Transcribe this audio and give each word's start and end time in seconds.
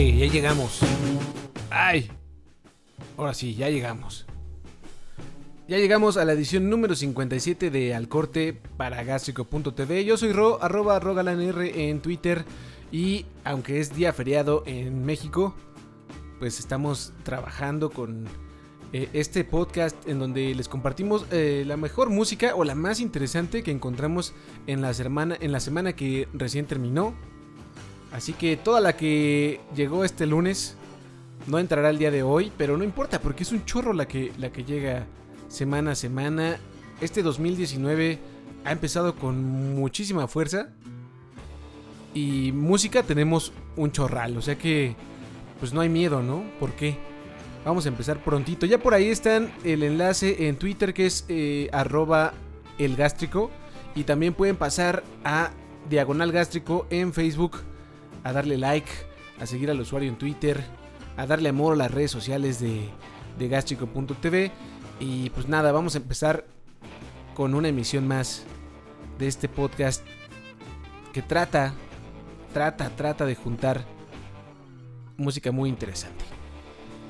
Ya 0.00 0.26
llegamos. 0.26 0.80
¡Ay! 1.68 2.10
Ahora 3.18 3.34
sí, 3.34 3.54
ya 3.54 3.68
llegamos. 3.68 4.24
Ya 5.68 5.76
llegamos 5.76 6.16
a 6.16 6.24
la 6.24 6.32
edición 6.32 6.70
número 6.70 6.94
57 6.94 7.70
de 7.70 7.94
Al 7.94 8.08
Corte 8.08 8.58
para 8.78 9.04
Gástrico.tv. 9.04 10.06
Yo 10.06 10.16
soy 10.16 10.32
Ro, 10.32 10.62
arroba 10.62 10.98
rogalanr 11.00 11.60
en 11.74 12.00
Twitter. 12.00 12.46
Y 12.90 13.26
aunque 13.44 13.78
es 13.78 13.94
día 13.94 14.14
feriado 14.14 14.62
en 14.64 15.04
México, 15.04 15.54
pues 16.38 16.58
estamos 16.60 17.12
trabajando 17.22 17.90
con 17.90 18.24
eh, 18.94 19.10
este 19.12 19.44
podcast 19.44 20.08
en 20.08 20.18
donde 20.18 20.54
les 20.54 20.66
compartimos 20.66 21.26
eh, 21.30 21.64
la 21.66 21.76
mejor 21.76 22.08
música 22.08 22.54
o 22.54 22.64
la 22.64 22.74
más 22.74 23.00
interesante 23.00 23.62
que 23.62 23.70
encontramos 23.70 24.32
en 24.66 24.80
la, 24.80 24.94
semana, 24.94 25.36
en 25.38 25.52
la 25.52 25.60
semana 25.60 25.92
que 25.92 26.26
recién 26.32 26.64
terminó. 26.64 27.14
Así 28.12 28.32
que 28.32 28.56
toda 28.56 28.80
la 28.80 28.96
que 28.96 29.60
llegó 29.74 30.04
este 30.04 30.26
lunes 30.26 30.76
no 31.46 31.58
entrará 31.58 31.90
el 31.90 31.98
día 31.98 32.10
de 32.10 32.22
hoy, 32.22 32.52
pero 32.56 32.76
no 32.76 32.84
importa 32.84 33.20
porque 33.20 33.44
es 33.44 33.52
un 33.52 33.64
chorro 33.64 33.92
la 33.92 34.06
que, 34.06 34.32
la 34.38 34.50
que 34.50 34.64
llega 34.64 35.06
semana 35.48 35.92
a 35.92 35.94
semana. 35.94 36.58
Este 37.00 37.22
2019 37.22 38.18
ha 38.64 38.72
empezado 38.72 39.14
con 39.14 39.74
muchísima 39.74 40.26
fuerza 40.28 40.68
y 42.12 42.52
música 42.52 43.02
tenemos 43.02 43.52
un 43.76 43.92
chorral, 43.92 44.36
o 44.36 44.42
sea 44.42 44.58
que 44.58 44.96
pues 45.60 45.72
no 45.72 45.80
hay 45.80 45.88
miedo, 45.88 46.22
¿no? 46.22 46.42
¿Por 46.58 46.72
qué? 46.72 46.96
Vamos 47.64 47.84
a 47.84 47.90
empezar 47.90 48.22
prontito. 48.24 48.64
Ya 48.64 48.78
por 48.78 48.94
ahí 48.94 49.08
están 49.08 49.52
el 49.64 49.82
enlace 49.82 50.48
en 50.48 50.56
Twitter 50.56 50.94
que 50.94 51.06
es 51.06 51.26
eh, 51.28 51.68
arroba 51.72 52.32
elgástrico. 52.78 53.50
Y 53.94 54.04
también 54.04 54.34
pueden 54.34 54.56
pasar 54.56 55.02
a 55.24 55.50
Diagonal 55.88 56.32
Gástrico 56.32 56.86
en 56.90 57.12
Facebook. 57.12 57.58
A 58.24 58.32
darle 58.32 58.58
like, 58.58 58.90
a 59.40 59.46
seguir 59.46 59.70
al 59.70 59.80
usuario 59.80 60.08
en 60.08 60.16
Twitter. 60.16 60.62
A 61.16 61.26
darle 61.26 61.48
amor 61.48 61.74
a 61.74 61.76
las 61.76 61.90
redes 61.90 62.10
sociales 62.10 62.60
de, 62.60 62.88
de. 63.38 64.52
Y 65.00 65.30
pues 65.30 65.48
nada, 65.48 65.72
vamos 65.72 65.94
a 65.94 65.98
empezar 65.98 66.46
con 67.34 67.54
una 67.54 67.68
emisión 67.68 68.06
más 68.06 68.44
de 69.18 69.26
este 69.26 69.48
podcast 69.48 70.04
que 71.12 71.22
trata, 71.22 71.74
trata, 72.52 72.90
trata 72.90 73.26
de 73.26 73.34
juntar 73.34 73.84
música 75.16 75.52
muy 75.52 75.68
interesante. 75.68 76.24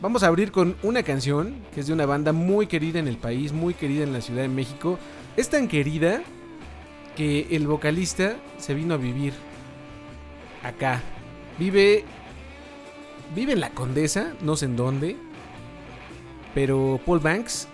Vamos 0.00 0.22
a 0.22 0.28
abrir 0.28 0.50
con 0.50 0.76
una 0.82 1.02
canción 1.02 1.62
que 1.74 1.80
es 1.80 1.86
de 1.86 1.92
una 1.92 2.06
banda 2.06 2.32
muy 2.32 2.66
querida 2.66 2.98
en 2.98 3.08
el 3.08 3.18
país, 3.18 3.52
muy 3.52 3.74
querida 3.74 4.02
en 4.02 4.12
la 4.12 4.20
Ciudad 4.20 4.42
de 4.42 4.48
México. 4.48 4.98
Es 5.36 5.50
tan 5.50 5.68
querida 5.68 6.22
que 7.16 7.48
el 7.50 7.66
vocalista 7.66 8.36
se 8.58 8.74
vino 8.74 8.94
a 8.94 8.96
vivir 8.96 9.34
acá. 10.62 11.00
Vive 11.58 12.04
vive 13.34 13.52
en 13.52 13.60
la 13.60 13.70
Condesa, 13.70 14.34
no 14.40 14.56
sé 14.56 14.66
en 14.66 14.76
dónde, 14.76 15.16
pero 16.54 17.00
Paul 17.06 17.20
Banks 17.20 17.68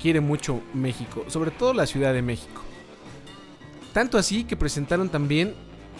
quiere 0.00 0.20
mucho 0.20 0.60
México, 0.74 1.24
sobre 1.28 1.50
todo 1.50 1.72
la 1.72 1.86
Ciudad 1.86 2.12
de 2.12 2.22
México. 2.22 2.62
Tanto 3.92 4.18
así 4.18 4.44
que 4.44 4.56
presentaron 4.56 5.08
también 5.08 5.54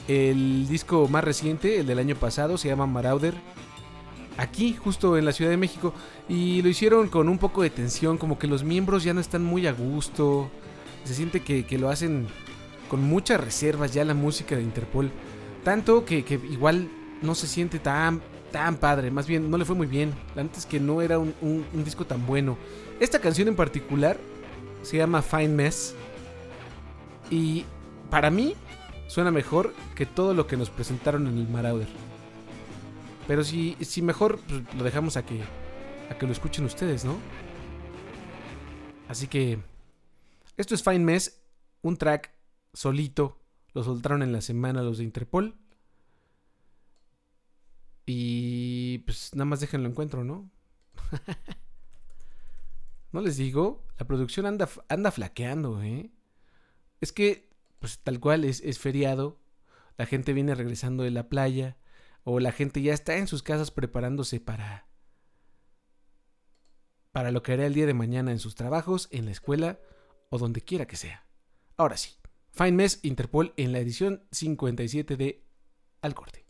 el 0.08 0.68
disco 0.68 1.08
más 1.08 1.24
reciente, 1.24 1.80
el 1.80 1.86
del 1.86 1.98
año 1.98 2.16
pasado, 2.16 2.58
se 2.58 2.68
llama 2.68 2.86
Marauder 2.86 3.34
aquí, 4.36 4.74
justo 4.74 5.16
en 5.16 5.24
la 5.24 5.32
Ciudad 5.32 5.50
de 5.50 5.56
México. 5.56 5.94
Y 6.28 6.62
lo 6.62 6.68
hicieron 6.68 7.08
con 7.08 7.28
un 7.28 7.38
poco 7.38 7.62
de 7.62 7.70
tensión, 7.70 8.18
como 8.18 8.38
que 8.38 8.46
los 8.46 8.64
miembros 8.64 9.04
ya 9.04 9.14
no 9.14 9.20
están 9.20 9.44
muy 9.44 9.66
a 9.66 9.72
gusto. 9.72 10.50
Se 11.04 11.14
siente 11.14 11.40
que, 11.40 11.78
lo 11.78 11.88
hacen 11.88 12.26
con 12.88 13.02
muchas 13.02 13.40
reservas 13.40 13.92
ya 13.92 14.04
la 14.04 14.14
música 14.14 14.56
de 14.56 14.62
Interpol. 14.62 15.10
Tanto 15.64 16.04
que, 16.04 16.18
igual 16.50 16.88
no 17.22 17.34
se 17.34 17.46
siente 17.46 17.78
tan, 17.78 18.22
tan 18.52 18.76
padre. 18.76 19.10
Más 19.10 19.26
bien, 19.26 19.50
no 19.50 19.58
le 19.58 19.64
fue 19.64 19.74
muy 19.74 19.86
bien. 19.86 20.14
Antes 20.36 20.66
que 20.66 20.78
no 20.78 21.02
era 21.02 21.18
un, 21.18 21.34
un 21.40 21.84
disco 21.84 22.04
tan 22.04 22.26
bueno. 22.26 22.56
Esta 23.00 23.18
canción 23.18 23.48
en 23.48 23.56
particular 23.56 24.18
se 24.82 24.98
llama 24.98 25.22
Fine 25.22 25.48
Mess. 25.48 25.94
Y 27.30 27.64
para 28.10 28.30
mí 28.30 28.54
suena 29.08 29.30
mejor 29.30 29.74
que 29.94 30.06
todo 30.06 30.34
lo 30.34 30.46
que 30.46 30.56
nos 30.56 30.70
presentaron 30.70 31.26
en 31.26 31.38
el 31.38 31.48
Marauder. 31.48 31.88
Pero 33.26 33.42
si, 33.44 33.76
si 33.80 34.02
mejor 34.02 34.38
pues, 34.46 34.62
lo 34.76 34.84
dejamos 34.84 35.16
a 35.16 35.24
que, 35.24 35.40
a 36.10 36.18
que 36.18 36.26
lo 36.26 36.32
escuchen 36.32 36.64
ustedes, 36.64 37.04
¿no? 37.04 37.16
Así 39.08 39.26
que 39.26 39.58
esto 40.56 40.74
es 40.74 40.82
Fine 40.82 41.00
Mess, 41.00 41.40
un 41.82 41.96
track 41.96 42.32
solito. 42.72 43.38
Lo 43.74 43.84
soltaron 43.84 44.22
en 44.22 44.32
la 44.32 44.40
semana 44.40 44.82
los 44.82 44.98
de 44.98 45.04
Interpol. 45.04 45.56
Y 48.06 48.98
pues 48.98 49.34
nada 49.34 49.46
más 49.46 49.60
déjenlo 49.60 49.88
encuentro, 49.88 50.24
¿no? 50.24 50.50
no 53.12 53.20
les 53.20 53.36
digo, 53.36 53.84
la 53.98 54.06
producción 54.06 54.46
anda, 54.46 54.68
anda 54.88 55.10
flaqueando, 55.10 55.82
¿eh? 55.82 56.10
Es 57.00 57.12
que, 57.12 57.50
pues 57.78 57.98
tal 57.98 58.20
cual, 58.20 58.44
es, 58.44 58.60
es 58.60 58.78
feriado. 58.78 59.40
La 59.96 60.06
gente 60.06 60.32
viene 60.32 60.54
regresando 60.54 61.02
de 61.02 61.10
la 61.10 61.28
playa 61.28 61.76
o 62.24 62.40
la 62.40 62.52
gente 62.52 62.82
ya 62.82 62.94
está 62.94 63.16
en 63.16 63.26
sus 63.26 63.42
casas 63.42 63.70
preparándose 63.70 64.40
para 64.40 64.86
para 67.14 67.30
lo 67.30 67.44
que 67.44 67.52
hará 67.52 67.64
el 67.64 67.74
día 67.74 67.86
de 67.86 67.94
mañana 67.94 68.32
en 68.32 68.40
sus 68.40 68.56
trabajos, 68.56 69.06
en 69.12 69.26
la 69.26 69.30
escuela 69.30 69.78
o 70.30 70.38
donde 70.38 70.62
quiera 70.62 70.86
que 70.86 70.96
sea. 70.96 71.24
Ahora 71.76 71.96
sí, 71.96 72.16
Fine 72.56 72.70
Mess 72.70 73.00
Interpol 73.02 73.52
en 73.56 73.72
la 73.72 73.80
edición 73.80 74.22
57 74.30 75.16
de 75.16 75.42
Al 76.02 76.14
Corte. 76.14 76.43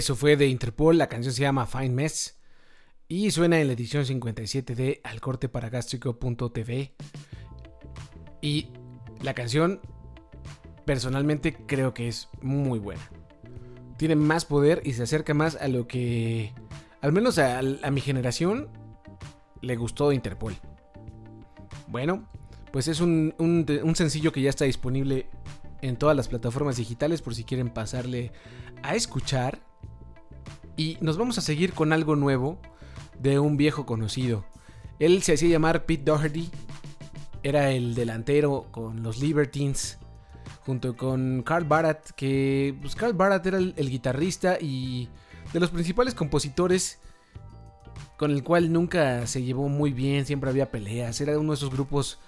Eso 0.00 0.16
fue 0.16 0.38
de 0.38 0.46
Interpol, 0.46 0.96
la 0.96 1.10
canción 1.10 1.34
se 1.34 1.42
llama 1.42 1.66
Fine 1.66 1.90
Mess 1.90 2.40
y 3.06 3.30
suena 3.32 3.60
en 3.60 3.66
la 3.66 3.74
edición 3.74 4.06
57 4.06 4.74
de 4.74 5.02
Al 5.04 5.20
corte 5.20 5.50
para. 5.50 5.70
Y 8.40 8.68
la 9.20 9.34
canción, 9.34 9.82
personalmente, 10.86 11.54
creo 11.66 11.92
que 11.92 12.08
es 12.08 12.30
muy 12.40 12.78
buena. 12.78 13.10
Tiene 13.98 14.16
más 14.16 14.46
poder 14.46 14.80
y 14.86 14.94
se 14.94 15.02
acerca 15.02 15.34
más 15.34 15.56
a 15.56 15.68
lo 15.68 15.86
que, 15.86 16.54
al 17.02 17.12
menos 17.12 17.38
a, 17.38 17.60
mi 17.90 18.00
generación, 18.00 18.70
le 19.60 19.76
gustó 19.76 20.08
de 20.08 20.14
Interpol. 20.14 20.56
Bueno, 21.88 22.26
pues 22.72 22.88
es 22.88 23.02
un 23.02 23.92
sencillo 23.96 24.32
que 24.32 24.40
ya 24.40 24.48
está 24.48 24.64
disponible 24.64 25.26
en 25.82 25.96
todas 25.96 26.16
las 26.16 26.28
plataformas 26.28 26.78
digitales 26.78 27.20
por 27.20 27.34
si 27.34 27.44
quieren 27.44 27.68
pasarle 27.68 28.32
a 28.82 28.94
escuchar. 28.94 29.68
Y 30.80 30.96
nos 31.02 31.18
vamos 31.18 31.36
a 31.36 31.42
seguir 31.42 31.74
con 31.74 31.92
algo 31.92 32.16
nuevo 32.16 32.58
de 33.18 33.38
un 33.38 33.58
viejo 33.58 33.84
conocido. 33.84 34.46
Él 34.98 35.22
se 35.22 35.34
hacía 35.34 35.50
llamar 35.50 35.84
Pete 35.84 36.04
Doherty. 36.04 36.48
Era 37.42 37.70
el 37.72 37.94
delantero 37.94 38.64
con 38.70 39.02
los 39.02 39.18
Libertines. 39.20 39.98
Junto 40.64 40.96
con 40.96 41.42
Carl 41.42 41.66
Barat. 41.66 42.12
Que 42.12 42.74
pues 42.80 42.96
Carl 42.96 43.12
Barat 43.12 43.44
era 43.44 43.58
el, 43.58 43.90
guitarrista 43.90 44.56
y 44.58 45.10
de 45.52 45.60
los 45.60 45.68
principales 45.68 46.14
compositores. 46.14 46.98
Con 48.16 48.30
el 48.30 48.42
cual 48.42 48.72
nunca 48.72 49.26
se 49.26 49.42
llevó 49.42 49.68
muy 49.68 49.92
bien. 49.92 50.24
Siempre 50.24 50.48
había 50.48 50.70
peleas. 50.70 51.20
Era 51.20 51.38
uno 51.38 51.52
de 51.52 51.56
esos 51.56 51.70
grupos 51.70 52.18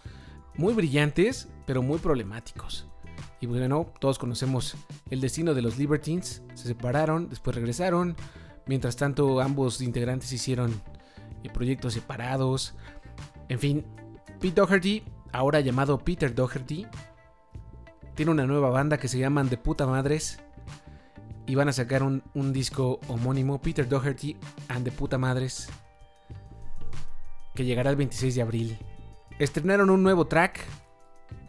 muy 0.56 0.74
brillantes. 0.74 1.48
Pero 1.64 1.80
muy 1.80 1.98
problemáticos. 1.98 2.86
Y 3.40 3.46
bueno, 3.46 3.90
todos 3.98 4.18
conocemos 4.18 4.76
el 5.08 5.22
destino 5.22 5.54
de 5.54 5.62
los 5.62 5.78
Libertines. 5.78 6.42
Se 6.54 6.68
separaron, 6.68 7.30
después 7.30 7.56
regresaron. 7.56 8.14
Mientras 8.66 8.96
tanto, 8.96 9.40
ambos 9.40 9.80
integrantes 9.80 10.32
hicieron 10.32 10.80
eh, 11.42 11.50
proyectos 11.50 11.94
separados. 11.94 12.74
En 13.48 13.58
fin, 13.58 13.84
Pete 14.40 14.60
Doherty, 14.60 15.02
ahora 15.32 15.60
llamado 15.60 15.98
Peter 15.98 16.34
Doherty, 16.34 16.86
tiene 18.14 18.30
una 18.30 18.46
nueva 18.46 18.70
banda 18.70 18.98
que 18.98 19.08
se 19.08 19.18
llaman 19.18 19.48
De 19.48 19.56
Puta 19.56 19.86
Madres. 19.86 20.40
Y 21.46 21.56
van 21.56 21.68
a 21.68 21.72
sacar 21.72 22.04
un, 22.04 22.22
disco 22.52 23.00
homónimo, 23.08 23.60
Peter 23.60 23.88
Doherty 23.88 24.36
and 24.68 24.84
De 24.84 24.92
Puta 24.92 25.18
Madres, 25.18 25.68
que 27.54 27.64
llegará 27.64 27.90
el 27.90 27.96
26 27.96 28.36
de 28.36 28.42
abril. 28.42 28.78
Estrenaron 29.40 29.90
un 29.90 30.04
nuevo 30.04 30.26
track, 30.26 30.60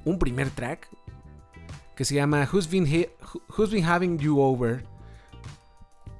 un 0.03 0.17
primer 0.17 0.49
track, 0.49 0.89
que 1.95 2.05
se 2.05 2.15
llama 2.15 2.49
Who's 2.51 2.67
Been, 2.67 3.07
Who's 3.55 3.69
Been 3.69 3.85
Having 3.85 4.17
You 4.17 4.39
Over. 4.39 4.83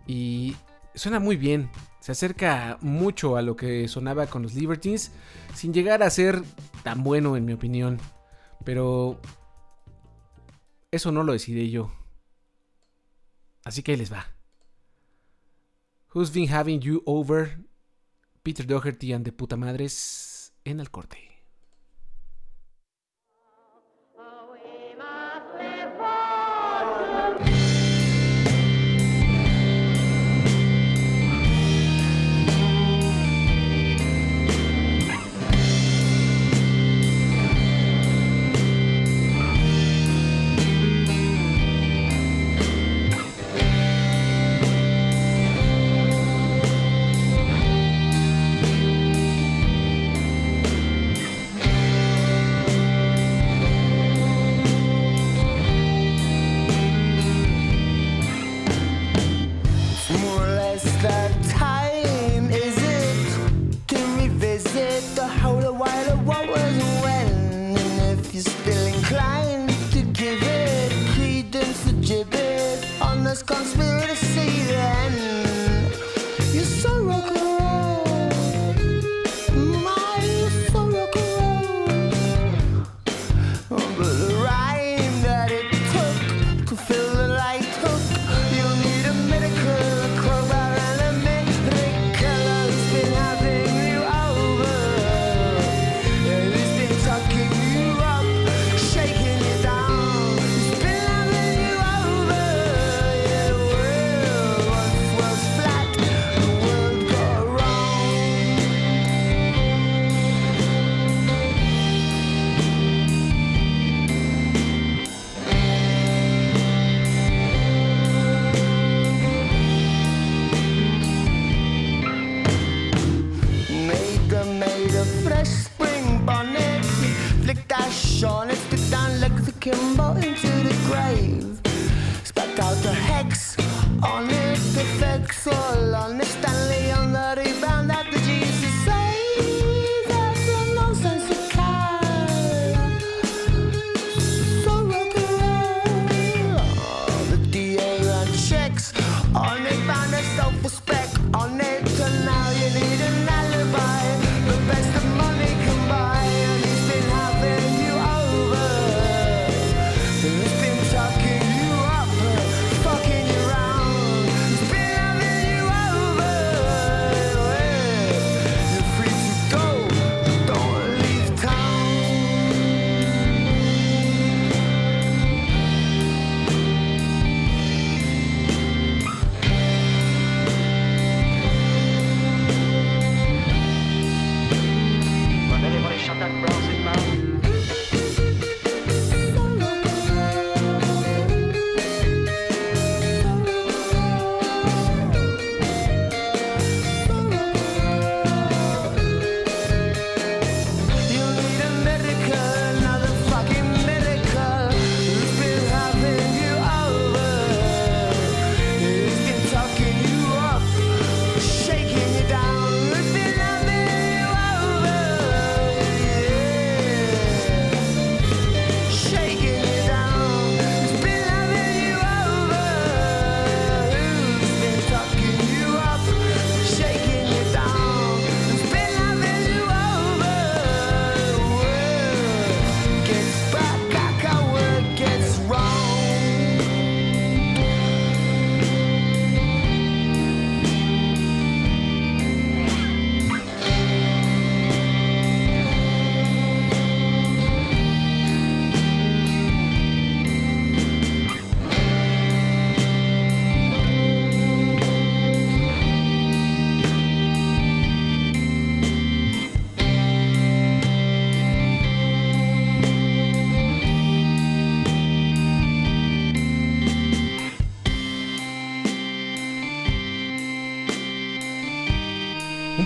Y 0.06 0.56
suena 0.96 1.20
muy 1.20 1.36
bien. 1.36 1.70
Se 2.00 2.12
acerca 2.12 2.78
mucho 2.82 3.38
a 3.38 3.42
lo 3.42 3.56
que 3.56 3.88
sonaba 3.88 4.28
con 4.28 4.44
los 4.44 4.54
Libertines, 4.54 5.12
sin 5.54 5.74
llegar 5.74 6.04
a 6.04 6.10
ser 6.10 6.44
tan 6.84 7.04
bueno 7.04 7.38
en 7.38 7.46
mi 7.46 7.54
opinión. 7.54 8.00
Pero 8.66 9.22
eso 10.92 11.12
no 11.12 11.24
lo 11.24 11.34
decidí 11.34 11.72
yo. 11.72 11.92
Así 13.64 13.82
que 13.82 13.94
ahí 13.94 13.98
les 13.98 14.12
va. 14.12 14.28
Who's 16.14 16.32
been 16.32 16.54
having 16.54 16.80
you 16.82 17.02
over? 17.06 17.58
Peter 18.44 18.68
Doherty 18.68 19.14
and 19.14 19.24
the 19.24 19.32
puta 19.32 19.56
madres 19.56 20.54
en 20.66 20.80
el 20.80 20.92
corte. 20.92 21.33
Christmas 73.34 73.74
comes 73.74 73.78
with 73.78 73.93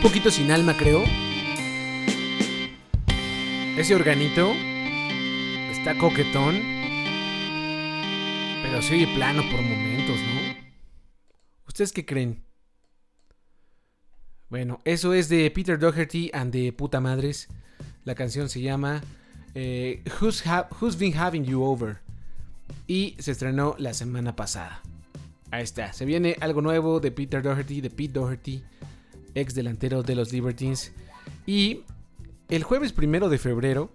poquito 0.08 0.32
sin 0.32 0.52
alma, 0.52 0.78
creo. 0.78 1.04
Ese 3.78 3.94
organito 3.94 4.54
está 5.70 5.98
coquetón. 5.98 6.62
Pero 8.64 8.82
se 8.82 8.94
oye 8.94 9.08
plano 9.18 9.42
por 9.52 9.62
momentos, 9.62 10.16
¿no? 10.16 10.56
¿Ustedes 11.68 11.92
qué 11.92 12.06
creen? 12.06 12.46
Bueno, 14.48 14.80
eso 14.86 15.14
es 15.14 15.28
de 15.28 15.52
Peter 15.52 15.78
Doherty 15.78 16.32
and 16.34 16.54
de 16.54 16.72
Puta 16.72 17.02
Madres. 17.02 17.50
La 18.06 18.16
canción 18.16 18.48
se 18.48 18.62
llama 18.62 19.02
eh, 19.56 20.06
Who's, 20.22 20.42
Who's 20.80 20.98
Been 20.98 21.18
Having 21.18 21.44
You 21.44 21.64
Over? 21.64 21.98
Y 22.88 23.18
se 23.20 23.32
estrenó 23.32 23.76
la 23.78 23.94
semana 23.94 24.38
pasada. 24.38 24.82
Ahí 25.52 25.64
está, 25.64 25.92
se 25.92 26.06
viene 26.06 26.38
algo 26.40 26.62
nuevo 26.62 27.02
de 27.02 27.12
Peter 27.12 27.44
Doherty, 27.44 27.82
de 27.82 27.90
Pete 27.90 28.14
Doherty, 28.14 28.64
ex 29.36 29.54
delantero 29.54 30.04
de 30.04 30.16
los 30.16 30.32
Libertines. 30.32 30.92
Y 31.46 31.84
el 32.50 32.64
jueves 32.64 32.94
primero 32.94 33.30
de 33.30 33.38
febrero 33.38 33.92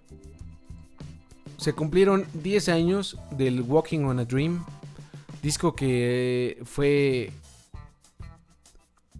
se 1.57 1.73
cumplieron 1.73 2.25
10 2.33 2.69
años 2.69 3.17
del 3.31 3.61
Walking 3.61 3.99
on 3.99 4.19
a 4.19 4.25
Dream, 4.25 4.65
disco 5.41 5.75
que 5.75 6.61
fue 6.65 7.31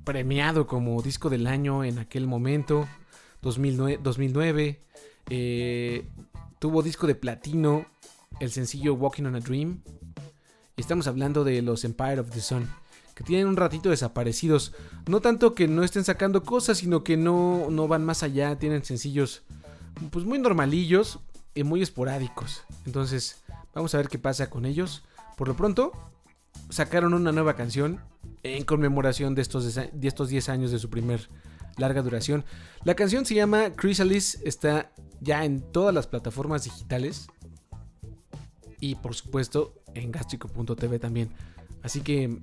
premiado 0.03 0.67
como 0.67 1.01
disco 1.01 1.29
del 1.29 1.47
año 1.47 1.83
en 1.83 1.99
aquel 1.99 2.27
momento, 2.27 2.87
2009. 3.41 3.99
2009 4.03 4.81
eh, 5.29 6.05
tuvo 6.59 6.81
disco 6.81 7.07
de 7.07 7.15
platino 7.15 7.85
el 8.39 8.51
sencillo 8.51 8.93
Walking 8.95 9.23
on 9.23 9.35
a 9.35 9.39
Dream. 9.39 9.81
Y 10.75 10.81
estamos 10.81 11.07
hablando 11.07 11.43
de 11.43 11.61
los 11.61 11.85
Empire 11.85 12.19
of 12.19 12.31
the 12.31 12.41
Sun, 12.41 12.67
que 13.13 13.23
tienen 13.23 13.47
un 13.47 13.57
ratito 13.57 13.89
desaparecidos. 13.89 14.73
No 15.07 15.21
tanto 15.21 15.53
que 15.53 15.67
no 15.67 15.83
estén 15.83 16.03
sacando 16.03 16.43
cosas, 16.43 16.79
sino 16.79 17.03
que 17.03 17.17
no, 17.17 17.67
no 17.69 17.87
van 17.87 18.05
más 18.05 18.23
allá. 18.23 18.57
Tienen 18.57 18.83
sencillos 18.83 19.43
pues 20.11 20.25
muy 20.25 20.39
normalillos 20.39 21.19
y 21.53 21.63
muy 21.63 21.81
esporádicos. 21.81 22.63
Entonces, 22.85 23.43
vamos 23.73 23.93
a 23.93 23.97
ver 23.97 24.07
qué 24.07 24.19
pasa 24.19 24.49
con 24.49 24.65
ellos. 24.65 25.03
Por 25.37 25.47
lo 25.47 25.55
pronto, 25.55 25.91
sacaron 26.69 27.13
una 27.13 27.31
nueva 27.31 27.55
canción 27.55 27.99
en 28.43 28.63
conmemoración 28.63 29.35
de 29.35 29.41
estos, 29.41 29.75
de 29.75 30.07
estos 30.07 30.29
10 30.29 30.49
años 30.49 30.71
de 30.71 30.79
su 30.79 30.89
primer 30.89 31.29
larga 31.77 32.01
duración. 32.01 32.45
La 32.83 32.95
canción 32.95 33.25
se 33.25 33.35
llama 33.35 33.75
Chrysalis, 33.75 34.39
está 34.43 34.91
ya 35.21 35.45
en 35.45 35.61
todas 35.71 35.93
las 35.93 36.07
plataformas 36.07 36.65
digitales 36.65 37.27
y 38.79 38.95
por 38.95 39.15
supuesto 39.15 39.73
en 39.93 40.11
gastrico.tv 40.11 40.99
también. 40.99 41.29
Así 41.81 42.01
que, 42.01 42.39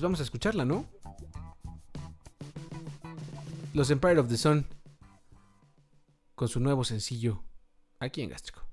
pues 0.00 0.04
vamos 0.04 0.20
a 0.20 0.22
escucharla, 0.22 0.64
¿no? 0.64 0.86
Los 3.74 3.90
Empire 3.90 4.18
of 4.18 4.30
the 4.30 4.38
Sun 4.38 4.66
con 6.34 6.48
su 6.48 6.58
nuevo 6.58 6.84
sencillo 6.84 7.44
aquí 7.98 8.22
en 8.22 8.30
Gástrico. 8.30 8.69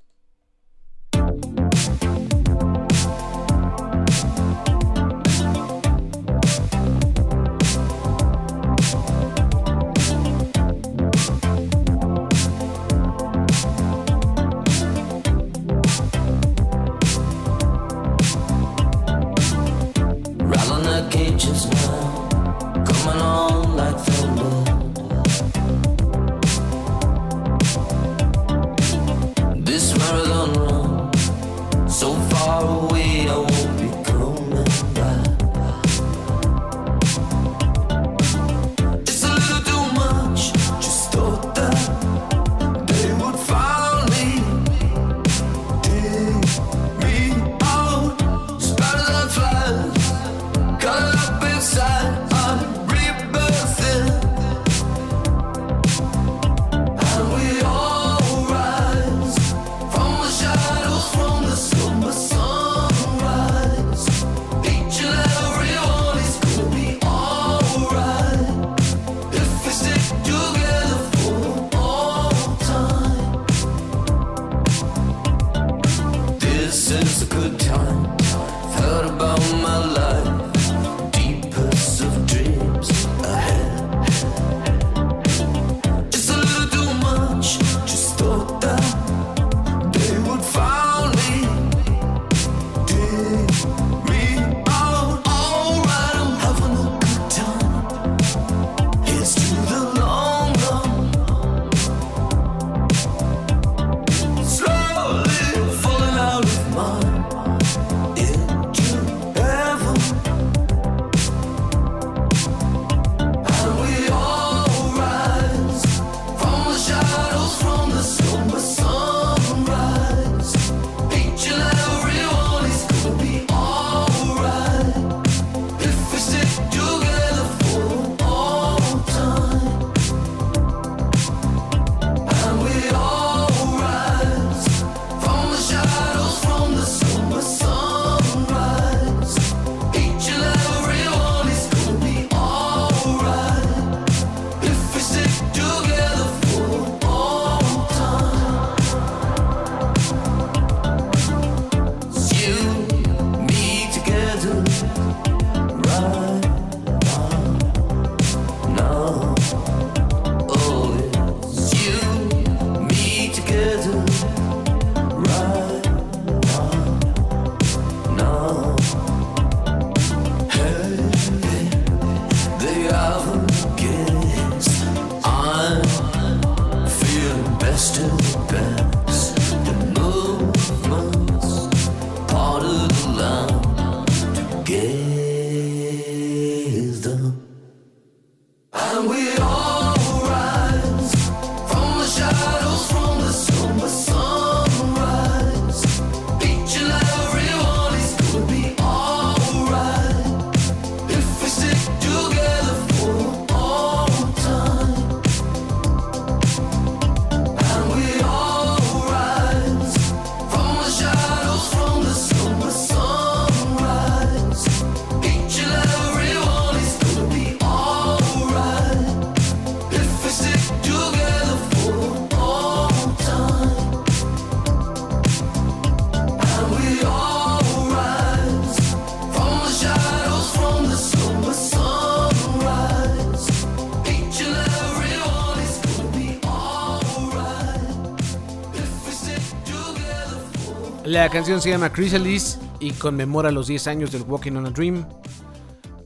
La 241.28 241.34
canción 241.34 241.62
se 241.62 241.72
llama 241.72 241.92
Chrysalis 241.92 242.58
y 242.80 242.94
conmemora 242.94 243.52
los 243.52 243.68
10 243.68 243.88
años 243.88 244.14
del 244.14 244.22
Walking 244.22 244.54
on 244.54 244.66
a 244.66 244.70
Dream. 244.70 245.06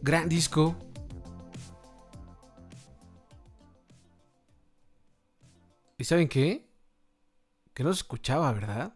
Gran 0.02 0.28
disco. 0.28 0.76
¿Y 6.00 6.06
saben 6.06 6.28
qué? 6.28 6.68
Que 7.76 7.84
no 7.84 7.94
se 7.94 8.00
escuchaba, 8.00 8.52
¿verdad? 8.52 8.96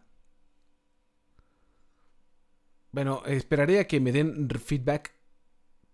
Bueno, 2.90 3.22
esperaré 3.26 3.78
a 3.78 3.86
que 3.86 4.00
me 4.00 4.10
den 4.10 4.50
feedback 4.50 5.14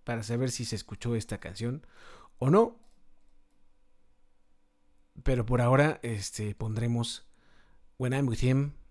para 0.03 0.23
saber 0.23 0.51
si 0.51 0.65
se 0.65 0.77
escuchó 0.77 1.15
esta 1.15 1.41
canción 1.41 1.87
o 2.39 2.49
no. 2.49 2.81
Pero 5.25 5.45
por 5.45 5.61
ahora, 5.61 6.01
este, 6.03 6.55
pondremos 6.55 7.27
When 7.99 8.15
I'm 8.15 8.29
With 8.29 8.43
Him. 8.43 8.82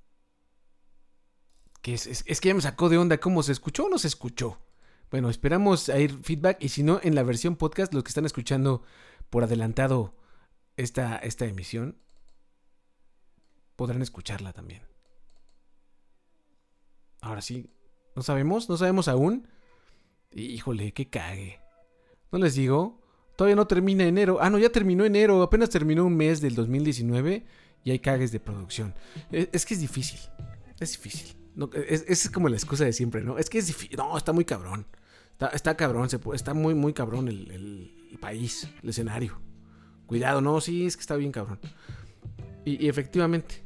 Que 1.82 1.96
es, 1.96 2.24
que 2.24 2.48
ya 2.48 2.54
me 2.54 2.62
sacó 2.62 2.90
de 2.90 2.98
onda 2.98 3.18
cómo 3.18 3.42
se 3.44 3.52
escuchó 3.52 3.86
o 3.86 3.90
no 3.90 3.98
se 3.98 4.08
escuchó. 4.08 4.60
Bueno, 5.10 5.30
esperamos 5.30 5.90
a 5.90 6.00
ir 6.00 6.20
feedback 6.24 6.58
y 6.62 6.70
si 6.70 6.84
no, 6.84 7.00
en 7.04 7.16
la 7.16 7.24
versión 7.24 7.56
podcast, 7.56 7.94
los 7.94 8.04
que 8.04 8.10
están 8.10 8.26
escuchando 8.26 8.84
por 9.30 9.44
adelantado 9.44 10.16
esta, 10.78 11.18
esta 11.18 11.46
emisión, 11.46 11.98
podrán 13.76 14.02
escucharla 14.02 14.54
también. 14.54 14.84
Ahora 17.20 17.42
sí, 17.42 17.72
no 18.16 18.24
sabemos, 18.24 18.70
no 18.70 18.78
sabemos 18.78 19.08
aún. 19.08 19.48
Híjole, 20.32 20.92
qué 20.94 21.10
cague. 21.10 21.60
No 22.32 22.40
les 22.40 22.56
digo, 22.56 23.02
todavía 23.36 23.56
no 23.56 23.68
termina 23.68 24.06
enero. 24.06 24.38
Ah, 24.42 24.50
no, 24.50 24.58
ya 24.58 24.70
terminó 24.70 25.06
enero, 25.06 25.42
apenas 25.42 25.70
terminó 25.70 26.06
un 26.06 26.16
mes 26.16 26.42
del 26.42 26.56
2019 26.56 27.46
y 27.84 27.92
hay 27.92 28.00
cagues 28.00 28.32
de 28.32 28.40
producción. 28.40 28.94
E, 29.32 29.50
es, 29.52 29.66
que 29.66 29.74
es 29.74 29.82
difícil, 29.82 30.20
es 30.80 30.92
difícil. 30.92 31.41
No, 31.56 31.70
es, 31.74 32.06
es, 32.08 32.30
como 32.30 32.50
la 32.50 32.56
excusa 32.56 32.86
de 32.86 32.94
siempre, 32.94 33.24
¿no? 33.24 33.38
Es 33.38 33.50
que 33.50 33.58
es 33.58 33.68
difícil. 33.68 33.98
No, 33.98 34.18
está 34.18 34.32
muy 34.34 34.46
cabrón. 34.46 34.86
Está, 35.54 35.76
cabrón, 35.76 36.10
se 36.10 36.20
está 36.34 36.54
muy, 36.54 36.76
muy 36.76 36.94
cabrón 36.94 37.28
el, 37.28 37.50
el, 37.52 38.20
país, 38.20 38.70
el 38.84 38.90
escenario. 38.90 39.42
Cuidado, 40.06 40.40
no, 40.40 40.62
sí, 40.62 40.86
es 40.86 40.96
que 40.96 41.02
está 41.02 41.16
bien 41.16 41.32
cabrón. 41.32 41.60
y, 42.64 42.86
y 42.86 42.90
efectivamente, 42.90 43.64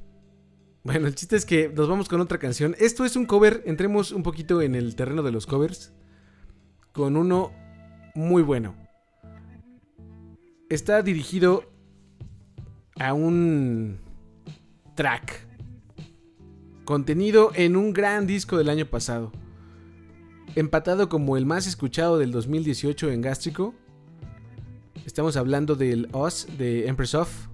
bueno, 0.85 1.07
el 1.07 1.15
chiste 1.15 1.35
es 1.35 1.45
que 1.45 1.67
nos 1.67 1.89
vamos 1.89 2.07
con 2.07 2.21
otra 2.21 2.37
canción. 2.37 2.75
Esto 2.79 3.05
es 3.05 3.15
un 3.15 3.25
cover, 3.25 3.63
entremos 3.65 4.11
un 4.11 4.23
poquito 4.23 4.61
en 4.61 4.75
el 4.75 4.95
terreno 4.95 5.23
de 5.23 5.31
los 5.31 5.47
covers. 5.47 5.91
Con 6.93 7.17
uno 7.17 7.51
muy 8.13 8.43
bueno. 8.43 8.75
Está 10.69 11.01
dirigido 11.01 11.71
a 12.99 13.13
un 13.13 13.99
track. 14.95 15.44
Contenido 16.85 17.51
en 17.55 17.75
un 17.75 17.93
gran 17.93 18.27
disco 18.27 18.57
del 18.57 18.69
año 18.69 18.85
pasado. 18.85 19.31
Empatado 20.55 21.09
como 21.09 21.35
el 21.35 21.45
más 21.45 21.65
escuchado 21.65 22.19
del 22.19 22.31
2018 22.31 23.09
en 23.09 23.21
Gástrico. 23.21 23.73
Estamos 25.03 25.35
hablando 25.35 25.75
del 25.75 26.07
Us 26.13 26.47
de 26.57 26.87
Empress 26.87 27.15
of 27.15 27.47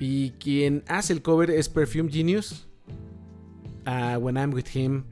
y 0.00 0.30
quien 0.32 0.82
hace 0.88 1.12
el 1.12 1.20
cover 1.20 1.50
es 1.50 1.68
Perfume 1.68 2.10
Genius. 2.10 2.66
A 3.84 4.16
When 4.18 4.36
I'm 4.36 4.54
With 4.54 4.74
Him. 4.74 5.04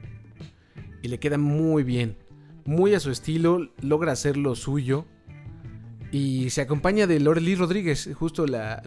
Y 1.03 1.09
le 1.09 1.19
queda 1.21 1.37
muy 1.37 1.83
bien. 1.83 2.17
Muy 2.65 2.95
a 2.95 3.01
su 3.01 3.11
estilo. 3.11 3.71
Logra 3.83 4.13
hacer 4.13 4.39
lo 4.39 4.55
suyo. 4.55 5.05
Y 6.11 6.49
se 6.49 6.63
acompaña 6.63 7.07
de 7.07 7.21
Lorely 7.21 7.55
Rodríguez, 7.55 8.09
justo 8.15 8.47
la, 8.47 8.83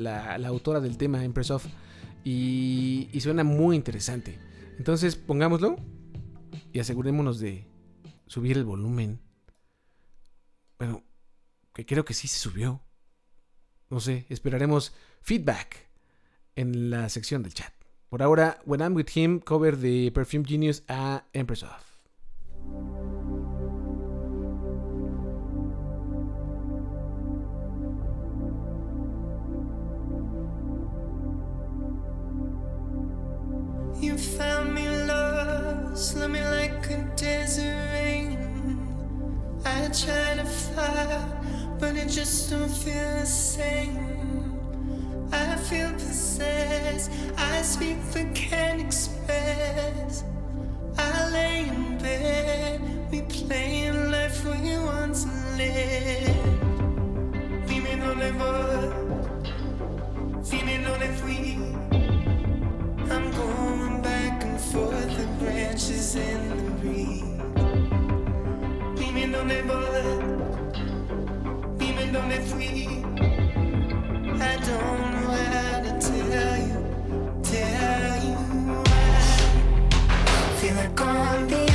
autora 0.47 0.79
del 0.79 0.97
tema 0.97 1.23
Empress 1.23 1.51
of. 1.51 1.67
Y, 2.23 3.09
y 3.11 3.21
suena 3.21 3.43
muy 3.43 3.75
interesante. 3.75 4.37
Entonces 4.77 5.15
pongámoslo. 5.15 5.77
Y 6.73 6.79
asegurémonos 6.79 7.39
de 7.39 7.67
subir 8.27 8.57
el 8.57 8.63
volumen. 8.63 9.19
Bueno, 10.77 11.03
que 11.73 11.85
creo 11.85 12.05
que 12.05 12.13
sí 12.13 12.27
se 12.27 12.39
subió. 12.39 12.81
No 13.89 13.99
sé, 13.99 14.25
esperaremos 14.29 14.93
feedback 15.21 15.89
en 16.55 16.89
la 16.89 17.09
sección 17.09 17.43
del 17.43 17.53
chat. 17.53 17.73
Por 18.09 18.23
ahora, 18.23 18.59
When 18.65 18.81
I'm 18.81 18.95
With 18.95 19.07
Him, 19.13 19.39
cover 19.39 19.77
de 19.77 20.11
Perfume 20.13 20.45
Genius 20.45 20.83
a 20.87 21.25
Empress 21.33 21.63
of. 21.63 23.20
You 34.01 34.17
found 34.17 34.73
me 34.73 34.89
lost, 35.05 36.17
love 36.17 36.31
me 36.31 36.43
like 36.43 36.89
a 36.89 36.97
desert 37.15 37.77
rain. 37.93 38.35
I 39.63 39.89
try 39.93 40.37
to 40.37 40.43
fight, 40.43 41.77
but 41.79 41.95
it 41.95 42.09
just 42.09 42.49
don't 42.49 42.67
feel 42.67 43.19
the 43.19 43.25
same. 43.27 44.59
I 45.31 45.55
feel 45.55 45.91
possessed. 45.91 47.11
I 47.37 47.61
speak 47.61 47.97
but 48.11 48.33
can't 48.33 48.81
express. 48.81 50.23
I 50.97 51.29
lay 51.29 51.67
in 51.69 51.99
bed, 51.99 52.81
replaying 53.11 54.11
life 54.11 54.43
we 54.43 54.77
once 54.79 55.27
lived. 55.57 56.41
Dime 57.67 58.01
dónde 58.01 58.31
voy, 58.39 58.89
dime 60.49 60.83
dónde. 60.83 61.01
I'm 63.13 63.29
going 63.31 64.01
back 64.01 64.41
and 64.43 64.59
forth, 64.59 65.17
the 65.17 65.25
branches 65.39 66.15
in 66.15 66.39
the 66.49 66.71
breeze. 66.79 67.23
Dime 68.95 69.27
dónde 69.33 69.61
voy, 69.67 70.01
dime 71.77 72.05
dónde 72.13 72.39
fui. 72.47 73.03
I 74.39 74.55
don't 74.69 75.01
know 75.11 75.31
how 75.51 75.81
to 75.85 75.91
tell 75.99 76.57
you, 76.67 76.79
tell 77.43 78.23
you 78.23 78.37
why. 78.79 79.31
Feel 80.59 80.75
like 80.75 80.95
going 80.95 81.70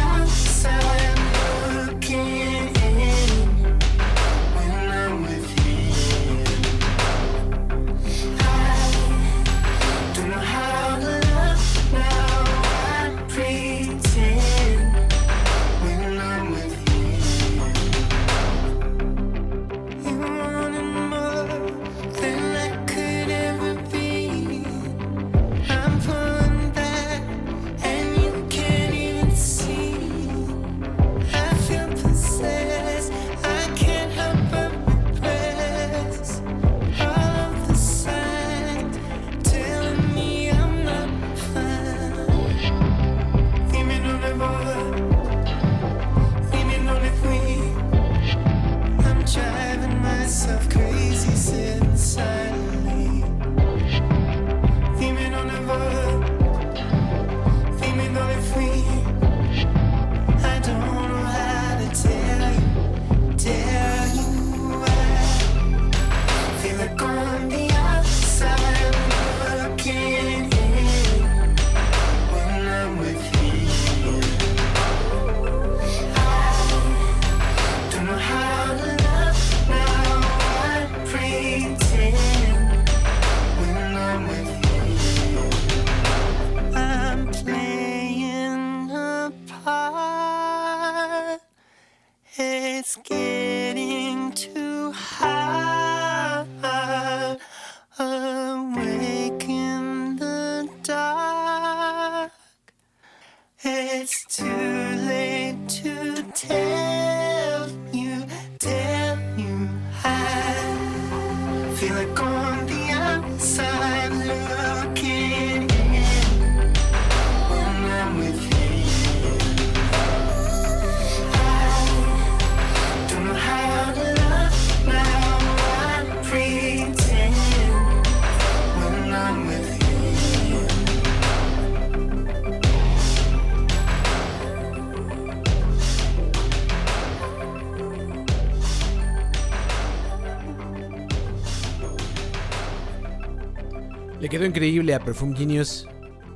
quedó 144.36 144.44
increíble 144.44 144.92
a 144.92 145.00
Perfume 145.00 145.34
Genius. 145.34 145.88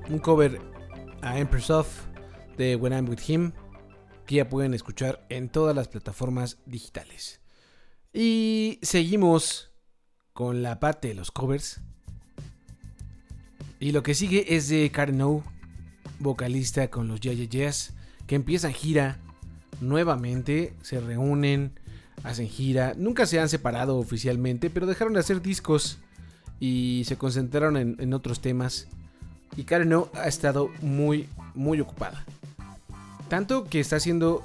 Un 0.08 0.20
cover 0.20 0.58
a 1.20 1.38
Empress 1.38 1.68
Of 1.68 1.86
de 2.56 2.74
When 2.74 2.94
I'm 2.94 3.06
With 3.06 3.18
Him. 3.28 3.52
Que 4.24 4.36
ya 4.36 4.48
pueden 4.48 4.72
escuchar 4.72 5.26
en 5.28 5.50
todas 5.50 5.76
las 5.76 5.88
plataformas 5.88 6.56
digitales. 6.64 7.42
Y 8.14 8.78
seguimos 8.80 9.70
con 10.32 10.62
la 10.62 10.80
parte 10.80 11.08
de 11.08 11.14
los 11.14 11.30
covers. 11.30 11.82
Y 13.80 13.92
lo 13.92 14.02
que 14.02 14.14
sigue 14.14 14.56
es 14.56 14.70
de 14.70 14.90
Karen 14.90 15.20
O, 15.20 15.44
vocalista 16.20 16.88
con 16.88 17.06
los 17.06 17.20
Yeah, 17.20 17.70
que 18.26 18.34
empiezan 18.34 18.72
gira 18.72 19.18
nuevamente, 19.82 20.72
se 20.80 21.00
reúnen, 21.00 21.78
hacen 22.24 22.48
gira. 22.48 22.94
Nunca 22.96 23.26
se 23.26 23.40
han 23.40 23.50
separado 23.50 23.98
oficialmente, 23.98 24.70
pero 24.70 24.86
dejaron 24.86 25.12
de 25.12 25.20
hacer 25.20 25.42
discos 25.42 25.98
y 26.60 27.04
se 27.06 27.16
concentraron 27.16 27.76
en, 27.76 28.14
otros 28.14 28.40
temas. 28.40 28.86
Y 29.56 29.64
Karen 29.64 29.92
ha 30.14 30.28
estado 30.28 30.70
muy, 30.82 31.28
muy 31.54 31.80
ocupada. 31.80 32.24
Tanto 33.28 33.64
que 33.64 33.80
está 33.80 33.96
haciendo 33.96 34.44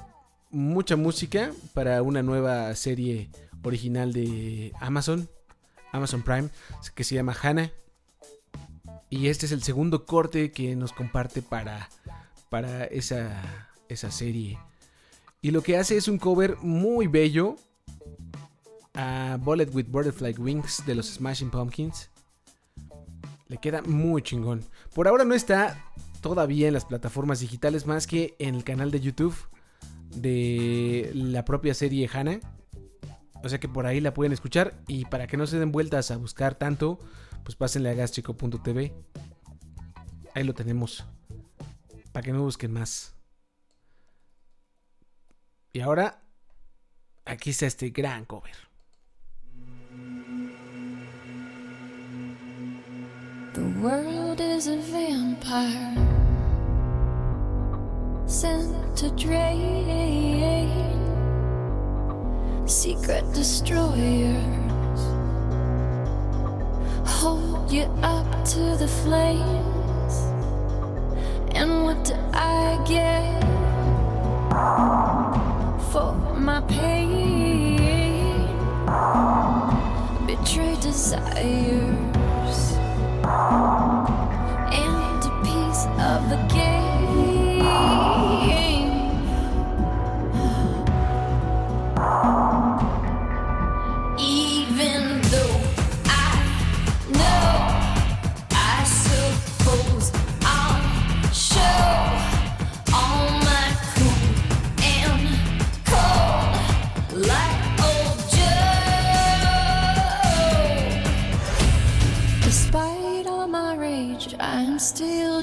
mucha 0.49 0.95
música 0.95 1.51
para 1.73 2.01
una 2.01 2.23
nueva 2.23 2.73
serie 2.75 3.29
original 3.61 4.13
de 4.13 4.71
Amazon, 4.79 5.27
Amazon 5.91 6.23
Prime, 6.23 6.49
que 6.95 7.03
se 7.03 7.15
llama 7.15 7.35
Hannah. 7.39 7.71
Y 9.09 9.27
este 9.27 9.45
es 9.45 9.51
el 9.51 9.61
segundo 9.61 10.05
corte 10.05 10.51
que 10.51 10.75
nos 10.75 10.93
comparte 10.93 11.41
para, 11.41 11.89
para 12.49 12.85
esa, 12.85 13.69
esa 13.89 14.09
serie. 14.09 14.57
Y 15.41 15.51
lo 15.51 15.61
que 15.61 15.77
hace 15.77 15.97
es 15.97 16.07
un 16.07 16.17
cover 16.17 16.57
muy 16.61 17.07
bello 17.07 17.57
a 18.95 19.37
Bullet 19.41 19.69
with 19.73 19.85
Butterfly 19.87 20.33
Wings 20.37 20.83
de 20.85 20.95
los 20.95 21.07
Smashing 21.07 21.51
Pumpkins. 21.51 22.09
Le 23.47 23.57
queda 23.57 23.81
muy 23.81 24.21
chingón. 24.21 24.63
Por 24.93 25.07
ahora 25.07 25.23
no 25.23 25.35
está 25.35 25.83
todavía 26.21 26.67
en 26.67 26.73
las 26.73 26.85
plataformas 26.85 27.39
digitales 27.39 27.85
más 27.85 28.07
que 28.07 28.35
en 28.39 28.55
el 28.55 28.63
canal 28.63 28.89
de 28.91 29.01
YouTube 29.01 29.35
de 30.15 31.11
la 31.13 31.45
propia 31.45 31.73
serie 31.73 32.09
Hannah. 32.11 32.39
O 33.43 33.49
sea 33.49 33.59
que 33.59 33.69
por 33.69 33.85
ahí 33.85 34.01
la 34.01 34.13
pueden 34.13 34.33
escuchar. 34.33 34.73
Y 34.87 35.05
para 35.05 35.27
que 35.27 35.37
no 35.37 35.45
se 35.45 35.59
den 35.59 35.71
vueltas 35.71 36.09
a 36.09 36.17
buscar 36.17 36.55
tanto, 36.55 36.99
pues 37.43 37.55
pásenle 37.55 37.91
a 37.91 37.93
gastrico.tv. 37.93 38.93
Ahí 40.33 40.43
lo 40.43 40.53
tenemos. 40.53 41.05
Para 42.11 42.23
que 42.23 42.33
no 42.33 42.41
busquen 42.41 42.71
más. 42.73 43.13
Y 45.73 45.81
ahora, 45.81 46.23
aquí 47.25 47.51
está 47.51 47.67
este 47.67 47.89
gran 47.89 48.25
cover. 48.25 48.64
The 53.55 53.71
world 53.79 54.41
is 54.41 54.67
a 54.67 54.75
vampire 54.75 55.95
sent 58.25 58.97
to 58.97 59.09
drain 59.11 60.27
secret 62.67 63.23
destroyers. 63.31 65.01
Hold 67.05 67.71
you 67.71 67.83
up 68.03 68.27
to 68.43 68.75
the 68.75 68.89
flames, 68.89 70.13
and 71.55 71.85
what 71.85 72.03
do 72.03 72.13
I 72.33 72.77
get 72.85 73.41
for 75.93 76.13
my 76.35 76.59
pain? 76.67 77.77
Betrayed 80.27 80.81
desire 80.81 82.14
and 83.27 85.25
a 85.25 85.43
piece 85.43 85.85
of 85.99 86.29
the 86.29 86.37
game. 86.53 86.74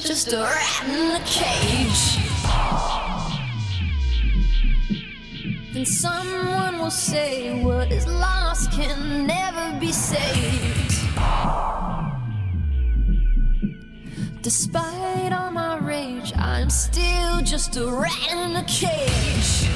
Just 0.05 0.33
a 0.33 0.39
rat 0.39 0.85
in 0.89 1.13
a 1.13 1.25
cage. 1.25 2.19
Then 5.73 5.87
someone 5.87 6.79
will 6.79 6.91
say 6.91 7.63
what 7.63 7.93
is 7.93 8.07
lost 8.07 8.73
can 8.73 9.27
never 9.27 9.79
be 9.79 9.93
saved. 9.93 10.93
Despite 14.43 15.33
all 15.33 15.53
my 15.53 15.79
rage, 15.79 16.33
I'm 16.37 16.69
still 16.69 17.41
just 17.43 17.77
a 17.77 17.87
rat 17.87 18.33
in 18.33 18.57
a 18.57 18.65
cage. 18.65 19.69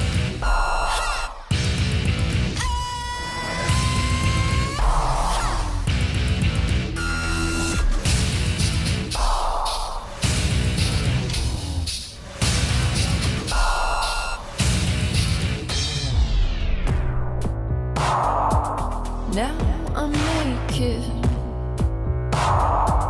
Now 19.37 19.55
I'm 19.95 20.11
naked, 20.11 21.03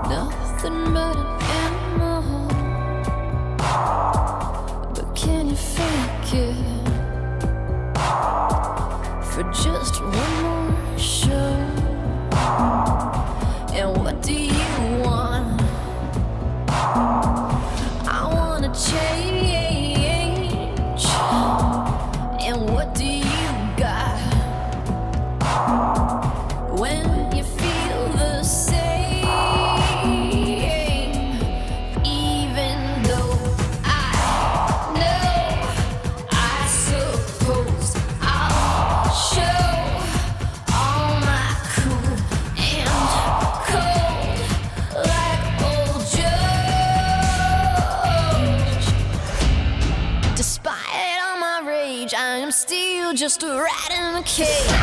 nothing 0.10 0.94
but 0.94 1.27
just 53.28 53.44
a 53.44 53.62
rat 53.62 53.92
in 53.92 54.16
a 54.16 54.24
cage. 54.24 54.77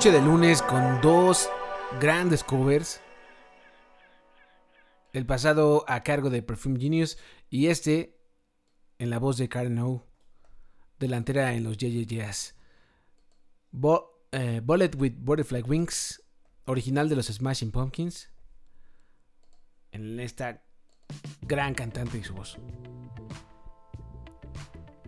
Noche 0.00 0.12
de 0.12 0.22
lunes 0.22 0.62
con 0.62 0.98
dos 1.02 1.50
grandes 2.00 2.42
covers. 2.42 3.02
El 5.12 5.26
pasado 5.26 5.84
a 5.88 6.02
cargo 6.02 6.30
de 6.30 6.40
Perfume 6.40 6.80
Genius 6.80 7.18
y 7.50 7.66
este 7.66 8.16
en 8.98 9.10
la 9.10 9.18
voz 9.18 9.36
de 9.36 9.50
Karen 9.50 9.78
O, 9.80 10.06
delantera 10.98 11.52
en 11.52 11.64
los 11.64 11.76
JJ 11.76 12.06
Jazz. 12.06 12.54
Bo- 13.72 14.24
eh, 14.32 14.62
Bullet 14.64 14.92
with 14.96 15.16
Butterfly 15.18 15.60
Wings, 15.60 16.22
original 16.64 17.10
de 17.10 17.16
los 17.16 17.26
Smashing 17.26 17.70
Pumpkins. 17.70 18.30
En 19.92 20.18
esta 20.18 20.62
gran 21.42 21.74
cantante 21.74 22.16
y 22.16 22.24
su 22.24 22.32
voz. 22.32 22.56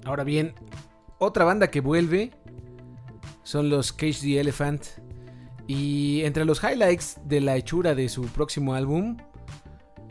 Ahora 0.05 0.25
bien, 0.25 0.55
otra 1.19 1.47
banda 1.47 1.71
que 1.71 1.81
vuelve 1.81 2.35
son 3.43 3.71
los 3.71 3.93
Cage 3.93 4.21
the 4.21 4.41
Elephant. 4.41 4.85
Y 5.67 6.23
entre 6.23 6.45
los 6.45 6.63
highlights 6.63 7.19
de 7.25 7.41
la 7.41 7.57
hechura 7.57 7.95
de 7.95 8.09
su 8.09 8.23
próximo 8.23 8.75
álbum 8.75 9.17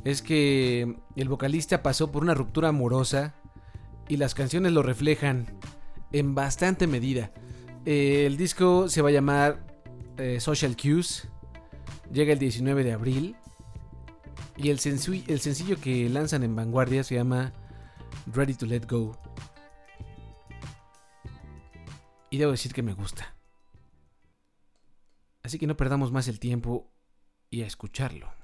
es 0.04 0.22
que 0.22 0.96
el 1.16 1.30
vocalista 1.30 1.84
pasó 1.84 2.12
por 2.12 2.24
una 2.24 2.34
ruptura 2.34 2.70
amorosa 2.70 3.36
y 4.08 4.18
las 4.18 4.34
canciones 4.34 4.72
lo 4.72 4.82
reflejan 4.82 5.48
en 6.12 6.36
bastante 6.36 6.88
medida. 6.88 7.32
Eh, 7.86 8.26
el 8.26 8.38
disco 8.38 8.90
se 8.90 9.02
va 9.02 9.10
a 9.10 9.12
llamar 9.12 9.66
eh, 10.18 10.40
Social 10.40 10.76
Cues. 10.76 11.28
Llega 12.12 12.34
el 12.34 12.40
19 12.40 12.84
de 12.84 12.94
abril. 12.94 13.36
Y 14.58 14.70
el, 14.70 14.80
sencillo 14.80 15.80
que 15.80 16.08
lanzan 16.10 16.44
en 16.44 16.56
vanguardia 16.56 17.04
se 17.04 17.16
llama 17.16 17.54
Ready 18.28 18.54
to 18.54 18.66
Let 18.66 18.86
Go. 18.88 19.18
Y 22.32 22.38
debo 22.38 22.52
decir 22.52 22.74
que 22.74 22.82
me 22.82 22.94
gusta. 22.94 23.36
Así 25.44 25.60
que 25.60 25.68
no 25.68 25.76
perdamos 25.78 26.12
más 26.12 26.28
el 26.30 26.40
tiempo 26.40 26.90
y 27.50 27.62
a 27.62 27.68
escucharlo. 27.68 28.41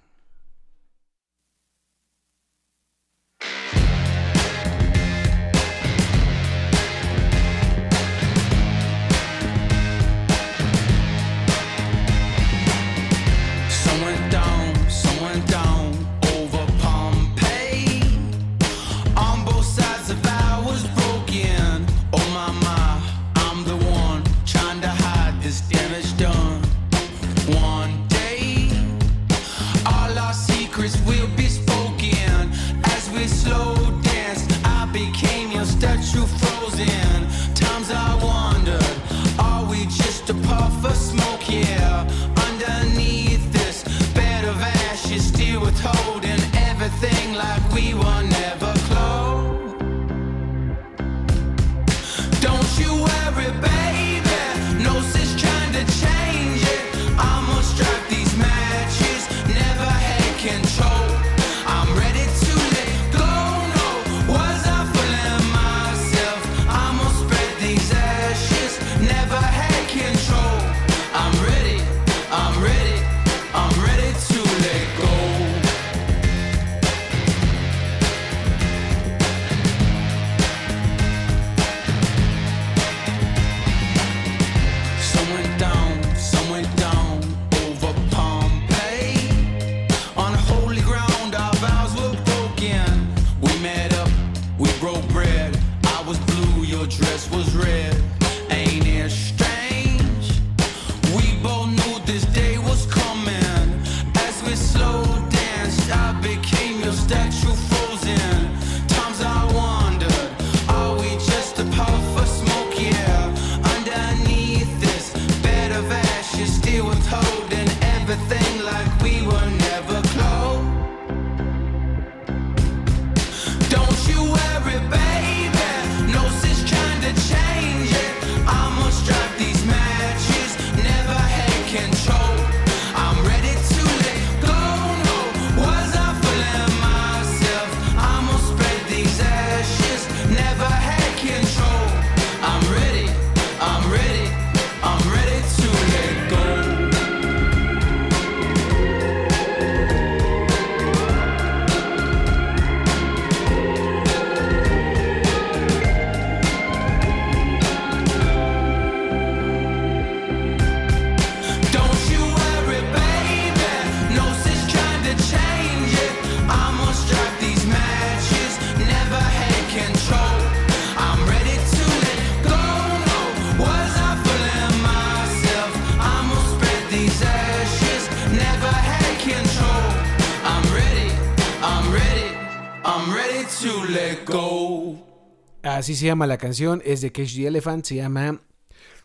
Así 185.75 185.95
se 185.95 186.05
llama 186.05 186.27
la 186.27 186.37
canción, 186.37 186.81
es 186.85 187.01
de 187.01 187.11
Cage 187.11 187.35
the 187.35 187.47
Elephant, 187.47 187.83
se 187.83 187.95
llama 187.95 188.41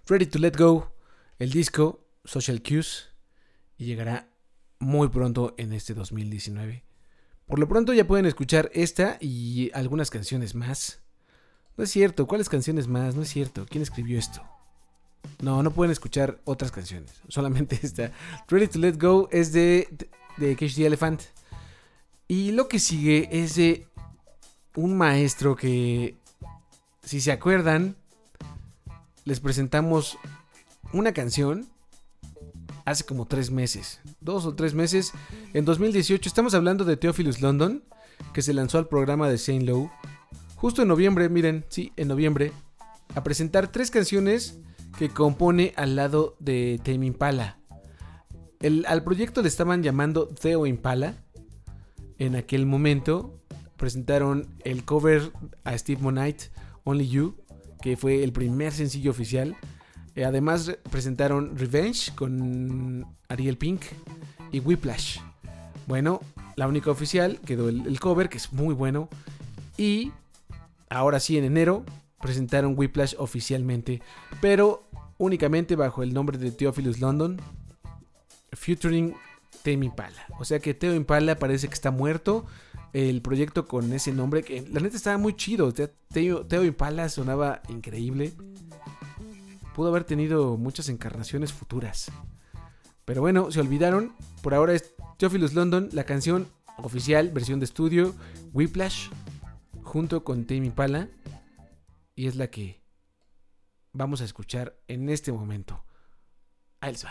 Ready 0.06 0.26
to 0.26 0.38
Let 0.38 0.52
Go, 0.56 0.92
el 1.40 1.50
disco 1.50 2.06
Social 2.24 2.62
Cues, 2.62 3.08
y 3.76 3.86
llegará 3.86 4.28
muy 4.78 5.08
pronto 5.08 5.54
en 5.58 5.72
este 5.72 5.92
2019. 5.92 6.84
Por 7.48 7.58
lo 7.58 7.66
pronto 7.66 7.92
ya 7.92 8.06
pueden 8.06 8.26
escuchar 8.26 8.70
esta 8.74 9.18
y 9.20 9.72
algunas 9.74 10.08
canciones 10.08 10.54
más. 10.54 11.00
No 11.76 11.82
es 11.82 11.90
cierto, 11.90 12.28
¿cuáles 12.28 12.48
canciones 12.48 12.86
más? 12.86 13.16
No 13.16 13.22
es 13.22 13.28
cierto, 13.28 13.66
¿quién 13.68 13.82
escribió 13.82 14.16
esto? 14.16 14.40
No, 15.40 15.64
no 15.64 15.72
pueden 15.72 15.90
escuchar 15.90 16.40
otras 16.44 16.70
canciones, 16.70 17.10
solamente 17.28 17.78
esta. 17.82 18.12
Ready 18.46 18.68
to 18.68 18.78
Let 18.78 18.98
Go 18.98 19.28
es 19.32 19.52
de, 19.52 19.88
de 20.36 20.54
Cage 20.54 20.76
the 20.76 20.86
Elephant. 20.86 21.22
Y 22.28 22.52
lo 22.52 22.68
que 22.68 22.78
sigue 22.78 23.28
es 23.32 23.56
de 23.56 23.88
un 24.76 24.96
maestro 24.96 25.56
que 25.56 26.21
si 27.02 27.20
se 27.20 27.32
acuerdan, 27.32 27.96
les 29.24 29.40
presentamos 29.40 30.18
una 30.92 31.12
canción 31.12 31.66
hace 32.84 33.04
como 33.04 33.26
tres 33.26 33.50
meses, 33.50 34.00
dos 34.20 34.46
o 34.46 34.54
tres 34.54 34.74
meses, 34.74 35.12
en 35.52 35.64
2018. 35.64 36.28
Estamos 36.28 36.54
hablando 36.54 36.84
de 36.84 36.96
Theophilus 36.96 37.40
London, 37.40 37.84
que 38.32 38.42
se 38.42 38.54
lanzó 38.54 38.78
al 38.78 38.88
programa 38.88 39.28
de 39.28 39.38
Saint 39.38 39.64
Lowe, 39.64 39.90
justo 40.56 40.82
en 40.82 40.88
noviembre, 40.88 41.28
miren, 41.28 41.64
sí, 41.68 41.92
en 41.96 42.08
noviembre, 42.08 42.52
a 43.14 43.22
presentar 43.22 43.70
tres 43.70 43.90
canciones 43.90 44.58
que 44.98 45.08
compone 45.08 45.72
al 45.76 45.96
lado 45.96 46.36
de 46.38 46.80
Tame 46.84 47.06
Impala. 47.06 47.58
Al 48.86 49.02
proyecto 49.02 49.42
le 49.42 49.48
estaban 49.48 49.82
llamando 49.82 50.28
Theo 50.28 50.66
Impala. 50.66 51.16
En 52.18 52.36
aquel 52.36 52.64
momento 52.66 53.40
presentaron 53.76 54.46
el 54.64 54.84
cover 54.84 55.32
a 55.64 55.76
Steve 55.76 56.00
Monite, 56.00 56.50
Only 56.84 57.08
You, 57.08 57.36
que 57.80 57.96
fue 57.96 58.22
el 58.24 58.32
primer 58.32 58.72
sencillo 58.72 59.10
oficial. 59.10 59.56
Eh, 60.14 60.24
Además 60.24 60.66
re- 60.66 60.78
presentaron 60.90 61.56
Revenge 61.56 62.12
con 62.14 63.06
Ariel 63.28 63.56
Pink 63.58 63.82
y 64.50 64.60
Whiplash. 64.60 65.18
Bueno, 65.86 66.20
la 66.56 66.68
única 66.68 66.90
oficial 66.90 67.40
quedó 67.46 67.68
el, 67.68 67.86
el 67.86 67.98
cover, 68.00 68.28
que 68.28 68.36
es 68.38 68.52
muy 68.52 68.74
bueno. 68.74 69.08
Y 69.76 70.12
ahora 70.90 71.18
sí, 71.18 71.38
en 71.38 71.44
enero, 71.44 71.84
presentaron 72.20 72.74
Whiplash 72.76 73.14
oficialmente, 73.18 74.02
pero 74.40 74.88
únicamente 75.18 75.76
bajo 75.76 76.02
el 76.02 76.12
nombre 76.12 76.36
de 76.38 76.50
Theophilus 76.52 77.00
London, 77.00 77.40
featuring 78.52 79.14
Tame 79.62 79.86
Impala. 79.86 80.26
O 80.38 80.44
sea 80.44 80.58
que 80.60 80.74
Teo 80.74 80.94
Impala 80.94 81.36
parece 81.36 81.68
que 81.68 81.74
está 81.74 81.90
muerto. 81.90 82.44
El 82.92 83.22
proyecto 83.22 83.66
con 83.66 83.92
ese 83.92 84.12
nombre, 84.12 84.42
que 84.42 84.62
la 84.68 84.80
neta 84.80 84.96
estaba 84.96 85.16
muy 85.16 85.34
chido. 85.34 85.72
Teo, 85.72 86.46
Teo 86.46 86.64
Impala 86.64 87.08
sonaba 87.08 87.62
increíble. 87.68 88.32
Pudo 89.74 89.88
haber 89.88 90.04
tenido 90.04 90.58
muchas 90.58 90.88
encarnaciones 90.90 91.52
futuras. 91.52 92.12
Pero 93.04 93.22
bueno, 93.22 93.50
se 93.50 93.60
olvidaron. 93.60 94.14
Por 94.42 94.54
ahora 94.54 94.74
es 94.74 94.94
Theophilus 95.16 95.54
London, 95.54 95.88
la 95.92 96.04
canción 96.04 96.48
oficial, 96.78 97.30
versión 97.30 97.60
de 97.60 97.64
estudio, 97.64 98.14
Whiplash, 98.52 99.08
junto 99.82 100.22
con 100.24 100.44
Tame 100.44 100.66
Impala. 100.66 101.08
Y 102.14 102.26
es 102.26 102.36
la 102.36 102.48
que 102.48 102.82
vamos 103.92 104.20
a 104.20 104.24
escuchar 104.24 104.76
en 104.86 105.08
este 105.08 105.32
momento. 105.32 105.82
Ahí 106.80 106.92
les. 106.92 107.06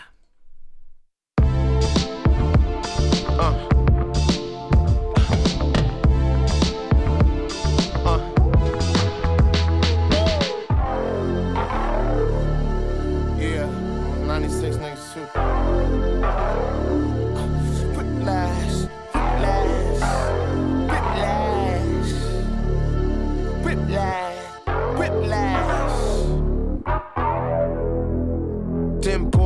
Yeah, 3.32 3.68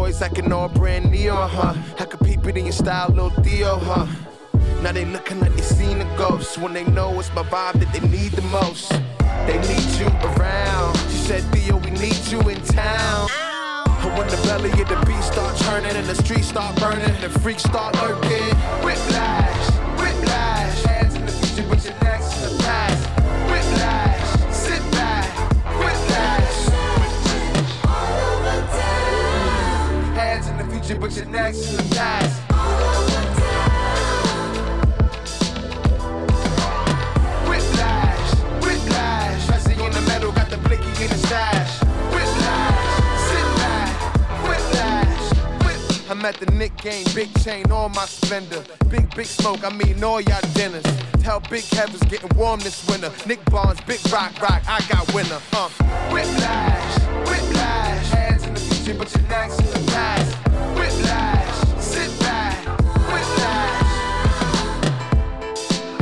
boys 0.07 0.22
acting 0.22 0.52
all 0.52 0.68
brand 0.68 1.11
new, 1.11 1.32
huh? 1.32 1.74
I 1.98 2.04
could 2.04 2.20
peep 2.20 2.46
it 2.46 2.57
in 2.57 2.66
your 2.66 2.72
style, 2.72 3.09
little 3.09 3.30
Theo, 3.42 3.76
huh? 3.78 4.07
Now 4.82 4.92
they 4.92 5.04
looking 5.04 5.40
like 5.40 5.52
they 5.54 5.62
seen 5.62 6.00
a 6.00 6.04
ghost 6.16 6.59
when 6.59 6.72
they 6.72 6.84
know 6.84 7.18
it's 7.18 7.32
my 7.34 7.42
vibe 7.42 7.80
that 7.80 7.92
they 7.92 8.07
need 8.09 8.30
the 8.32 8.42
most. 8.42 8.90
They 9.48 9.59
need 9.70 9.88
you 9.98 10.07
around. 10.28 10.96
She 11.11 11.18
said, 11.28 11.42
Theo, 11.52 11.78
we 11.78 11.90
need 11.90 12.22
you 12.30 12.40
in 12.48 12.61
town. 12.62 13.28
And 14.04 14.12
when 14.16 14.28
the 14.28 14.40
belly 14.46 14.70
of 14.70 14.88
the 14.88 15.02
beast 15.07 15.32
start 15.32 15.57
turning 15.66 15.96
and 15.96 16.07
the 16.07 16.14
streets 16.14 16.48
start 16.48 16.76
burning 16.76 17.11
and 17.11 17.22
the 17.24 17.40
freaks 17.40 17.64
start 17.64 17.96
lurking, 17.96 18.54
whiplash, 18.84 19.45
Future 30.87 31.01
but 31.01 31.16
your 31.16 31.24
necks 31.26 31.68
in 31.68 31.76
the 31.78 31.95
past. 31.97 32.43
Whiplash, 37.49 38.34
whiplash. 38.62 39.51
I 39.51 39.59
see 39.59 39.84
in 39.84 39.91
the 39.91 40.01
metal, 40.03 40.30
got 40.30 40.49
the 40.49 40.59
blicky 40.59 40.87
in 41.03 41.11
the 41.11 41.18
stash. 41.26 41.82
I'm 46.09 46.24
at 46.24 46.37
the 46.37 46.47
Nick 46.53 46.76
game, 46.76 47.05
big 47.16 47.34
chain 47.43 47.68
on 47.72 47.91
my 47.91 48.05
spender. 48.05 48.62
Big, 48.89 49.12
big 49.16 49.26
smoke, 49.26 49.64
I 49.64 49.74
mean 49.74 50.05
all 50.05 50.20
y'all 50.20 50.41
dinners. 50.55 50.84
Tell 51.20 51.41
Big 51.41 51.64
Kevin's 51.64 52.05
getting 52.05 52.30
warm 52.37 52.61
this 52.61 52.87
winter. 52.87 53.11
Nick 53.26 53.45
Barnes, 53.47 53.80
big 53.89 53.99
rock, 54.12 54.41
rock, 54.41 54.62
I 54.68 54.80
got 54.89 55.12
winner. 55.12 55.41
Uh. 55.53 55.68
Whiplash, 56.12 56.99
whiplash. 57.28 58.11
Hands 58.11 58.45
in 58.45 58.55
the 58.55 58.61
future, 58.61 58.95
but 58.97 59.12
your 59.12 59.24
neck's 59.28 59.59
in 59.59 59.66
the 59.66 59.95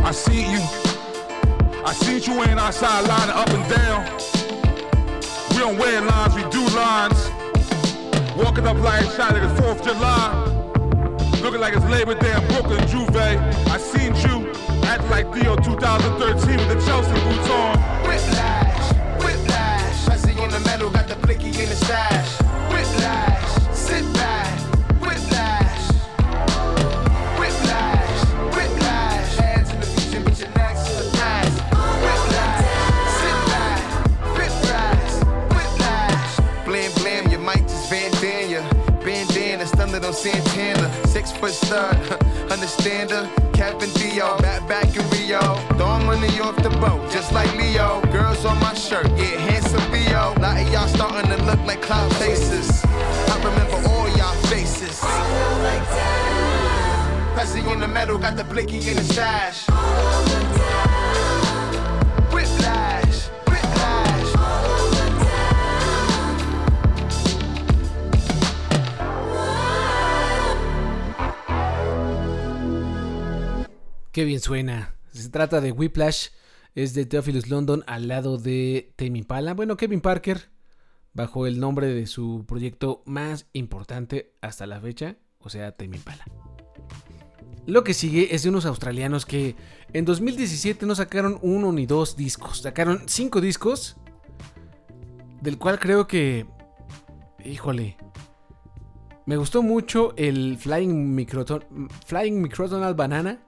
I 0.04 0.12
see 0.12 0.42
you. 0.42 0.60
I 1.82 1.94
seen 1.94 2.20
you 2.22 2.42
ain't 2.42 2.60
outside 2.60 3.08
lining 3.08 3.34
up 3.34 3.48
and 3.48 3.64
down. 3.70 4.04
We 5.50 5.58
don't 5.58 5.78
wear 5.78 6.02
lines, 6.02 6.34
we 6.34 6.42
do 6.50 6.60
lines. 6.76 7.30
Walking 8.36 8.66
up 8.66 8.76
like 8.78 9.04
shot 9.16 9.32
like 9.32 9.42
it's 9.42 9.58
4th 9.58 9.80
of 9.80 9.86
July. 9.86 11.40
Looking 11.42 11.60
like 11.60 11.74
it's 11.74 11.86
Labor 11.86 12.14
Day 12.16 12.36
in 12.36 12.46
Brooklyn, 12.48 12.86
Juve. 12.86 13.16
I 13.16 13.78
seen 13.78 14.14
you 14.24 14.52
act 14.84 15.08
like 15.08 15.32
Theo 15.32 15.56
2013 15.56 16.56
with 16.58 16.68
the 16.68 16.84
Chelsea 16.84 17.12
boots 17.24 17.48
on. 17.48 17.78
Whiplash, 18.06 18.92
whiplash. 19.24 20.08
I 20.08 20.16
see 20.16 20.42
in 20.42 20.50
the 20.50 20.60
metal, 20.60 20.90
got 20.90 21.08
the 21.08 21.16
blicky 21.16 21.48
in 21.48 21.68
the 21.70 21.76
stash. 21.76 22.28
Whiplash, 22.68 23.43
On 40.04 40.12
Santana. 40.12 40.92
Six 41.06 41.32
foot 41.32 41.52
stud, 41.52 41.96
understand 42.50 43.10
her? 43.10 43.30
Kevin 43.54 43.88
Dio, 43.94 44.36
back 44.38 44.68
back 44.68 44.84
in 44.94 45.08
Rio. 45.10 45.40
Throwing 45.78 46.04
money 46.04 46.40
off 46.40 46.56
the 46.56 46.68
boat, 46.68 47.10
just 47.10 47.32
like 47.32 47.50
Leo. 47.56 48.02
Girls 48.12 48.44
on 48.44 48.60
my 48.60 48.74
shirt, 48.74 49.08
yeah, 49.16 49.38
handsome 49.48 49.80
Theo. 49.90 50.34
Lot 50.40 50.60
of 50.60 50.70
y'all 50.70 50.88
starting 50.88 51.30
to 51.30 51.42
look 51.44 51.58
like 51.60 51.80
cloud 51.80 52.14
faces. 52.16 52.84
I 52.84 53.36
remember 53.38 53.88
all 53.88 54.08
y'all 54.18 54.34
faces. 54.52 55.00
Pressy 57.34 57.72
in 57.72 57.80
the 57.80 57.88
metal, 57.88 58.18
got 58.18 58.36
the 58.36 58.44
blicky 58.44 58.86
in 58.86 58.96
the 58.96 59.04
stash. 59.04 60.53
Qué 74.14 74.24
bien 74.24 74.38
suena. 74.38 74.94
Se 75.10 75.28
trata 75.28 75.60
de 75.60 75.72
Whiplash. 75.72 76.28
Es 76.76 76.94
de 76.94 77.04
Theophilus 77.04 77.48
London 77.48 77.82
al 77.88 78.06
lado 78.06 78.38
de 78.38 78.92
Tame 78.94 79.18
Impala. 79.18 79.54
Bueno, 79.54 79.76
Kevin 79.76 80.00
Parker, 80.00 80.50
bajo 81.14 81.48
el 81.48 81.58
nombre 81.58 81.88
de 81.88 82.06
su 82.06 82.44
proyecto 82.46 83.02
más 83.06 83.48
importante 83.54 84.36
hasta 84.40 84.68
la 84.68 84.80
fecha, 84.80 85.16
o 85.40 85.50
sea, 85.50 85.72
Tame 85.72 85.96
Impala. 85.96 86.24
Lo 87.66 87.82
que 87.82 87.92
sigue 87.92 88.32
es 88.32 88.44
de 88.44 88.50
unos 88.50 88.66
australianos 88.66 89.26
que 89.26 89.56
en 89.92 90.04
2017 90.04 90.86
no 90.86 90.94
sacaron 90.94 91.40
uno 91.42 91.72
ni 91.72 91.84
dos 91.84 92.16
discos, 92.16 92.60
sacaron 92.60 93.02
cinco 93.06 93.40
discos, 93.40 93.96
del 95.42 95.58
cual 95.58 95.80
creo 95.80 96.06
que, 96.06 96.46
híjole, 97.44 97.96
me 99.26 99.36
gustó 99.38 99.64
mucho 99.64 100.14
el 100.16 100.56
Flying, 100.56 101.26
Flying 102.06 102.42
Microtonal 102.42 102.94
Banana 102.94 103.40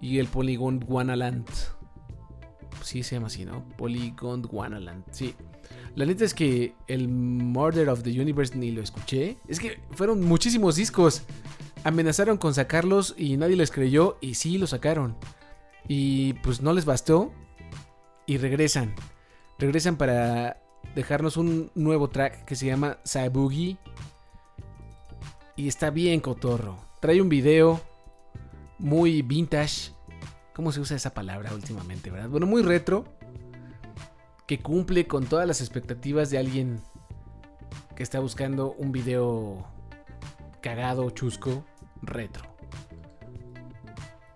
y 0.00 0.18
el 0.18 0.26
Polygon 0.28 0.80
Guanaland. 0.80 1.46
Sí 2.82 3.02
se 3.02 3.16
llama 3.16 3.28
así, 3.28 3.44
¿no? 3.44 3.64
Polygon 3.76 4.42
Guanaland, 4.42 5.04
sí. 5.10 5.34
La 5.94 6.04
neta 6.04 6.24
es 6.24 6.34
que 6.34 6.74
el 6.88 7.08
Murder 7.08 7.88
of 7.88 8.02
the 8.02 8.20
Universe 8.20 8.56
ni 8.56 8.70
lo 8.70 8.82
escuché. 8.82 9.38
Es 9.48 9.58
que 9.58 9.80
fueron 9.92 10.22
muchísimos 10.22 10.76
discos. 10.76 11.22
Amenazaron 11.84 12.36
con 12.36 12.54
sacarlos 12.54 13.14
y 13.16 13.36
nadie 13.36 13.56
les 13.56 13.70
creyó 13.70 14.18
y 14.20 14.34
sí 14.34 14.58
lo 14.58 14.66
sacaron. 14.66 15.16
Y 15.88 16.34
pues 16.34 16.60
no 16.60 16.72
les 16.72 16.84
bastó 16.84 17.32
y 18.26 18.38
regresan. 18.38 18.94
Regresan 19.58 19.96
para 19.96 20.60
dejarnos 20.94 21.36
un 21.36 21.70
nuevo 21.74 22.08
track 22.08 22.44
que 22.44 22.56
se 22.56 22.66
llama 22.66 22.98
Sabugi. 23.04 23.78
Y 25.56 25.68
está 25.68 25.90
bien 25.90 26.20
cotorro. 26.20 26.76
Trae 27.00 27.22
un 27.22 27.30
video 27.30 27.80
muy 28.78 29.22
vintage. 29.22 29.92
¿Cómo 30.54 30.72
se 30.72 30.80
usa 30.80 30.96
esa 30.96 31.12
palabra 31.12 31.52
últimamente, 31.54 32.10
verdad? 32.10 32.28
Bueno, 32.28 32.46
muy 32.46 32.62
retro. 32.62 33.04
Que 34.46 34.60
cumple 34.60 35.06
con 35.06 35.26
todas 35.26 35.46
las 35.46 35.60
expectativas 35.60 36.30
de 36.30 36.38
alguien 36.38 36.80
que 37.94 38.02
está 38.02 38.20
buscando 38.20 38.72
un 38.78 38.92
video 38.92 39.66
cagado, 40.60 41.10
chusco, 41.10 41.64
retro. 42.02 42.44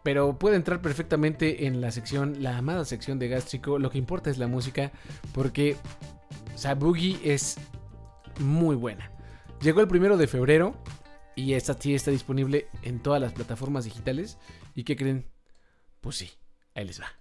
Pero 0.03 0.39
puede 0.39 0.57
entrar 0.57 0.81
perfectamente 0.81 1.67
en 1.67 1.81
la 1.81 1.91
sección, 1.91 2.43
la 2.43 2.57
amada 2.57 2.85
sección 2.85 3.19
de 3.19 3.29
gástrico. 3.29 3.79
Lo 3.79 3.91
que 3.91 3.99
importa 3.99 4.31
es 4.31 4.39
la 4.39 4.47
música 4.47 4.93
porque 5.33 5.77
Sabugi 6.57 7.21
es 7.23 7.57
muy 8.41 8.77
buena. 8.77 9.11
Llegó 9.61 9.81
el 9.81 9.89
primero 9.89 10.17
de 10.17 10.27
febrero 10.27 10.75
y 11.41 11.55
esta 11.55 11.75
sí 11.75 11.95
está 11.95 12.11
disponible 12.11 12.69
en 12.83 13.01
todas 13.01 13.21
las 13.21 13.33
plataformas 13.33 13.85
digitales. 13.85 14.37
¿Y 14.75 14.85
qué 14.85 14.95
creen? 14.95 15.31
Pues 16.01 16.17
sí, 16.17 16.31
ahí 16.75 16.85
les 16.85 17.01
va. 17.01 17.20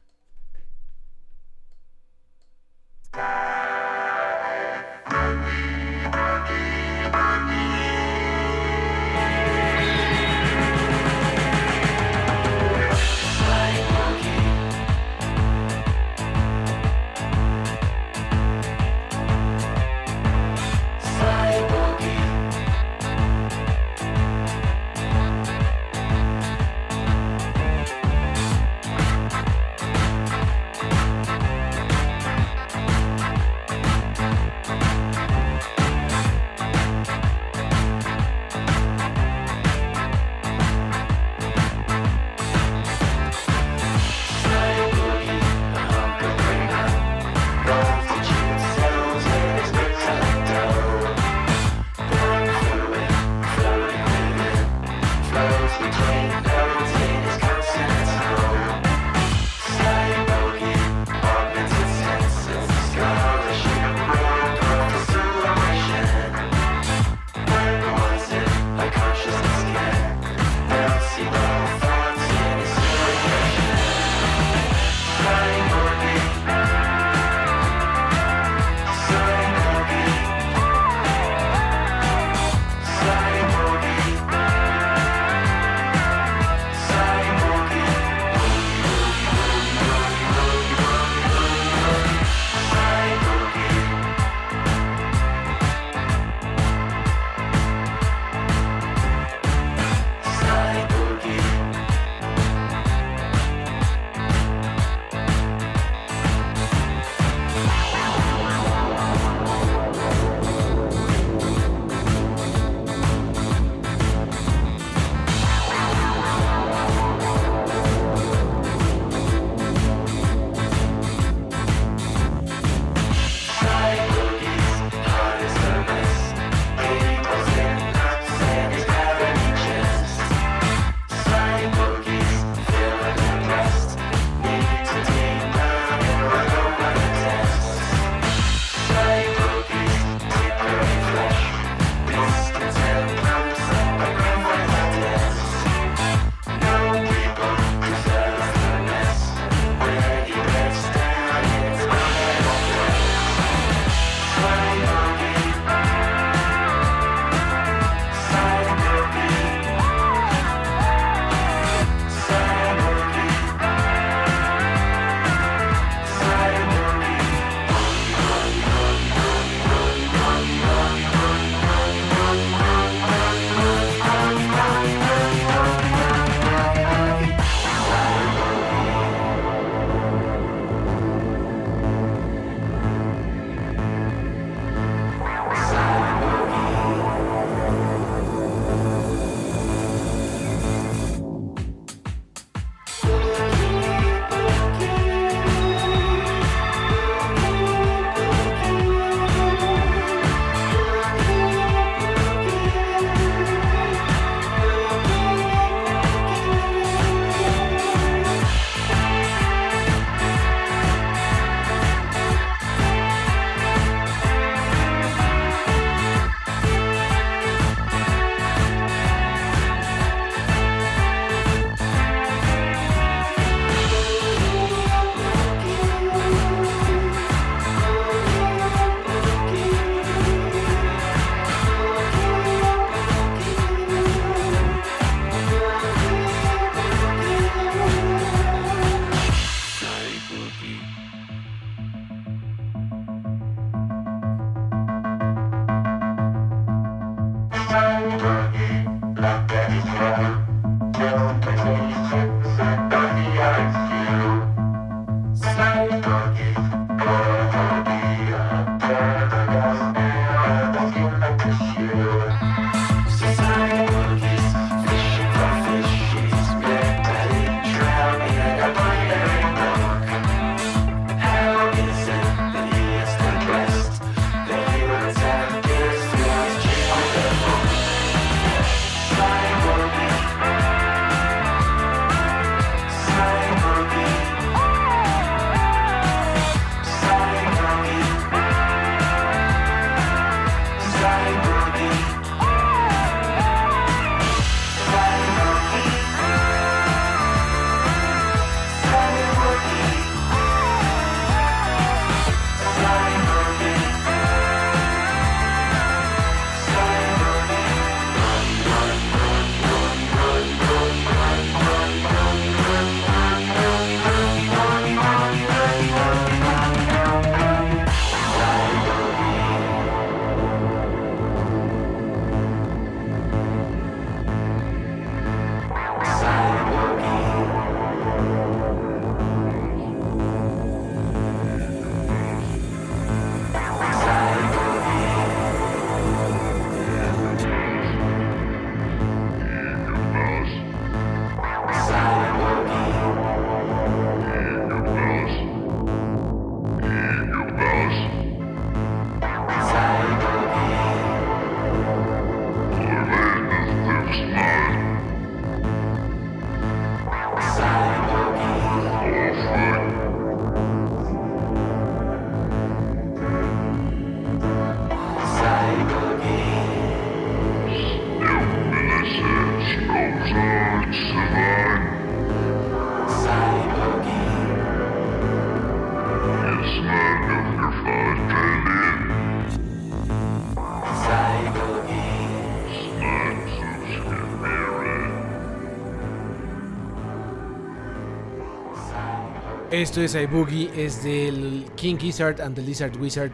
Esto 389.80 390.02
es 390.02 390.14
iBoogie, 390.14 390.70
es 390.76 391.06
del 391.06 391.66
King 391.78 391.96
Gizzard 391.96 392.42
and 392.42 392.54
the 392.54 392.62
Lizard 392.62 393.00
Wizard. 393.00 393.32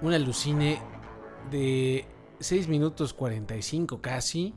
Un 0.00 0.14
alucine 0.14 0.80
de 1.50 2.06
6 2.38 2.68
minutos 2.68 3.12
45 3.12 4.00
casi. 4.00 4.54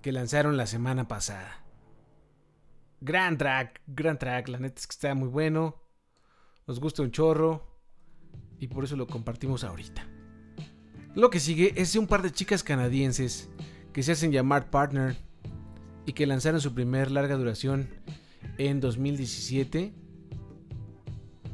Que 0.00 0.12
lanzaron 0.12 0.56
la 0.56 0.68
semana 0.68 1.08
pasada. 1.08 1.66
Gran 3.00 3.36
track, 3.36 3.82
gran 3.88 4.16
track. 4.16 4.46
La 4.46 4.60
neta 4.60 4.78
es 4.78 4.86
que 4.86 4.92
está 4.92 5.16
muy 5.16 5.28
bueno. 5.28 5.82
Nos 6.68 6.78
gusta 6.78 7.02
un 7.02 7.10
chorro. 7.10 7.66
Y 8.60 8.68
por 8.68 8.84
eso 8.84 8.94
lo 8.94 9.08
compartimos 9.08 9.64
ahorita. 9.64 10.06
Lo 11.16 11.30
que 11.30 11.40
sigue 11.40 11.72
es 11.74 11.92
de 11.92 11.98
un 11.98 12.06
par 12.06 12.22
de 12.22 12.30
chicas 12.30 12.62
canadienses 12.62 13.50
que 13.92 14.04
se 14.04 14.12
hacen 14.12 14.30
llamar 14.30 14.70
Partner 14.70 15.29
y 16.06 16.12
que 16.12 16.26
lanzaron 16.26 16.60
su 16.60 16.74
primer 16.74 17.10
larga 17.10 17.36
duración 17.36 17.88
en 18.58 18.80
2017. 18.80 19.92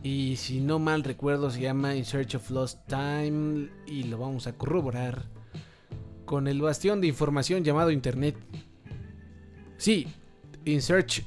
Y 0.03 0.37
si 0.37 0.61
no 0.61 0.79
mal 0.79 1.03
recuerdo 1.03 1.51
se 1.51 1.61
llama 1.61 1.97
In 1.97 2.05
Search 2.05 2.37
of 2.37 2.51
Lost 2.51 2.81
Time 2.87 3.69
y 3.87 4.05
lo 4.05 4.19
vamos 4.19 4.47
a 4.47 4.53
corroborar 4.53 5.29
con 6.25 6.49
el 6.49 6.61
bastión 6.61 7.01
de 7.01 7.09
información 7.09 7.65
llamado 7.65 7.91
Internet. 7.91 8.37
Sí, 9.79 10.07
In 10.65 10.83
Search 10.83 11.25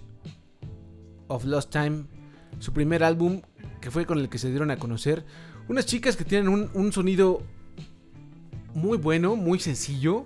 of 1.27 1.45
Lost 1.45 1.71
Time, 1.71 2.05
su 2.59 2.73
primer 2.73 3.03
álbum 3.03 3.41
que 3.79 3.91
fue 3.91 4.05
con 4.05 4.19
el 4.19 4.29
que 4.29 4.37
se 4.37 4.49
dieron 4.49 4.71
a 4.71 4.77
conocer. 4.77 5.25
Unas 5.67 5.85
chicas 5.85 6.15
que 6.15 6.25
tienen 6.25 6.49
un, 6.49 6.91
sonido 6.91 7.43
muy 8.73 8.97
bueno, 8.97 9.35
muy 9.35 9.59
sencillo. 9.59 10.25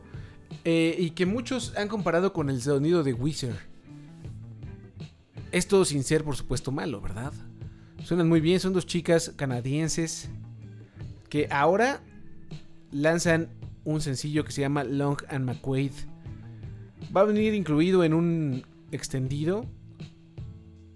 Eh, 0.63 0.95
y 0.97 1.11
que 1.11 1.25
muchos 1.25 1.75
han 1.77 1.87
comparado 1.87 2.33
con 2.33 2.49
el 2.49 2.61
sonido 2.61 3.03
de 3.03 3.13
Weezer. 3.13 3.55
Esto 5.51 5.85
sin 5.85 6.03
ser, 6.03 6.23
por 6.23 6.35
supuesto, 6.35 6.71
malo, 6.71 6.99
¿verdad? 7.01 7.33
Suenan 8.03 8.27
muy 8.27 8.41
bien, 8.41 8.59
son 8.59 8.73
dos 8.73 8.85
chicas 8.85 9.33
canadienses 9.35 10.29
que 11.29 11.47
ahora 11.49 12.01
lanzan 12.91 13.49
un 13.83 14.01
sencillo 14.01 14.43
que 14.45 14.51
se 14.51 14.61
llama 14.61 14.83
Long 14.83 15.17
and 15.29 15.45
McQuaid. 15.45 15.91
Va 17.15 17.21
a 17.21 17.25
venir 17.25 17.53
incluido 17.53 18.03
en 18.03 18.13
un 18.13 18.65
extendido 18.91 19.65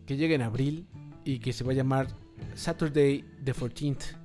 que 0.05 0.18
llega 0.18 0.36
en 0.36 0.41
abril 0.41 0.88
y 1.26 1.39
que 1.39 1.53
se 1.53 1.64
va 1.64 1.72
a 1.72 1.76
llamar 1.76 2.08
Saturday 2.55 3.24
the 3.43 3.53
14th. 3.53 4.16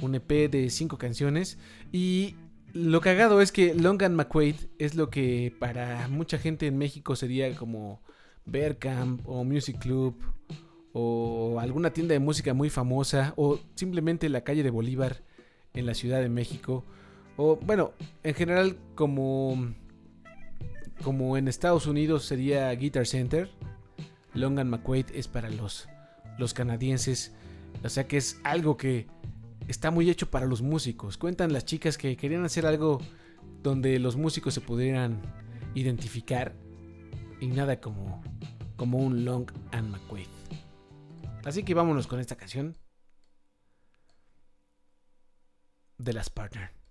Un 0.00 0.14
EP 0.14 0.50
de 0.50 0.70
5 0.70 0.98
canciones. 0.98 1.58
Y 1.92 2.36
lo 2.74 3.00
cagado 3.00 3.40
es 3.40 3.52
que 3.52 3.74
Long 3.74 4.02
and 4.02 4.16
McQuaid 4.16 4.56
es 4.78 4.94
lo 4.94 5.10
que 5.10 5.54
para 5.58 6.08
mucha 6.08 6.38
gente 6.38 6.66
en 6.66 6.78
México 6.78 7.16
sería 7.16 7.54
como 7.54 8.00
Camp 8.78 9.22
o 9.26 9.44
Music 9.44 9.78
Club 9.78 10.16
o 10.92 11.58
alguna 11.60 11.92
tienda 11.92 12.12
de 12.14 12.18
música 12.18 12.54
muy 12.54 12.70
famosa 12.70 13.34
o 13.36 13.58
simplemente 13.74 14.28
la 14.28 14.42
calle 14.42 14.62
de 14.62 14.70
Bolívar 14.70 15.22
en 15.74 15.86
la 15.86 15.94
Ciudad 15.94 16.20
de 16.20 16.28
México. 16.28 16.84
O 17.36 17.56
bueno, 17.56 17.92
en 18.22 18.34
general 18.34 18.76
como 18.94 19.74
como 21.02 21.36
en 21.36 21.48
Estados 21.48 21.86
Unidos 21.86 22.24
sería 22.24 22.70
Guitar 22.72 23.06
Center, 23.06 23.50
Long 24.34 24.58
and 24.58 24.70
McQuaid 24.70 25.06
es 25.14 25.28
para 25.28 25.50
los 25.50 25.88
los 26.38 26.54
canadienses, 26.54 27.32
o 27.84 27.88
sea 27.88 28.08
que 28.08 28.16
es 28.16 28.40
algo 28.44 28.76
que 28.76 29.06
está 29.68 29.90
muy 29.90 30.10
hecho 30.10 30.30
para 30.30 30.46
los 30.46 30.62
músicos. 30.62 31.16
Cuentan 31.18 31.52
las 31.52 31.64
chicas 31.64 31.98
que 31.98 32.16
querían 32.16 32.44
hacer 32.44 32.66
algo 32.66 33.00
donde 33.62 33.98
los 33.98 34.16
músicos 34.16 34.54
se 34.54 34.60
pudieran 34.60 35.20
identificar 35.74 36.54
y 37.40 37.46
nada 37.48 37.80
como, 37.80 38.22
como 38.76 38.98
un 38.98 39.24
Long 39.24 39.50
and 39.72 39.90
McQuaid. 39.90 40.28
Así 41.44 41.64
que 41.64 41.74
vámonos 41.74 42.06
con 42.06 42.20
esta 42.20 42.36
canción 42.36 42.76
de 45.98 46.12
las 46.12 46.30
Partner. 46.30 46.81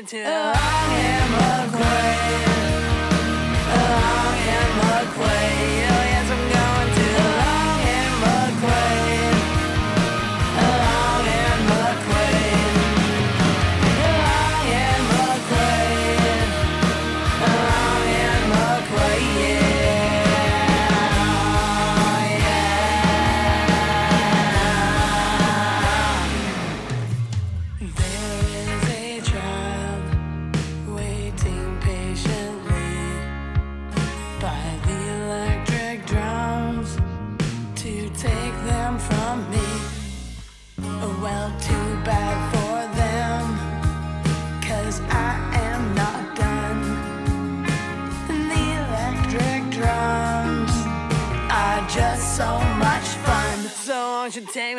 Won't 0.00 0.12
you 0.12 0.18
take 0.18 0.24
me 0.24 0.30
to 0.30 0.30
Long 0.30 0.92
and 0.92 1.30
McQuaid? 1.72 2.50
Long 3.76 4.38
and 4.48 4.72
McQuaid. 4.80 5.89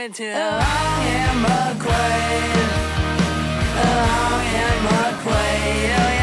Won't 0.02 0.20
you 0.20 0.26
take 0.26 0.34
me 0.34 0.34
to 0.34 0.39
Long 0.41 1.04
and 1.06 1.45
McQuaid? 1.45 2.70
Long 3.78 4.45
and 4.62 4.80
McQuaid. 4.88 5.89
Oh 5.93 6.10
yes, 6.10 6.20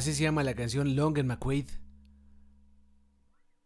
Así 0.00 0.14
se 0.14 0.22
llama 0.22 0.42
la 0.42 0.54
canción 0.54 0.96
Long 0.96 1.18
and 1.18 1.28
McQuaid. 1.28 1.66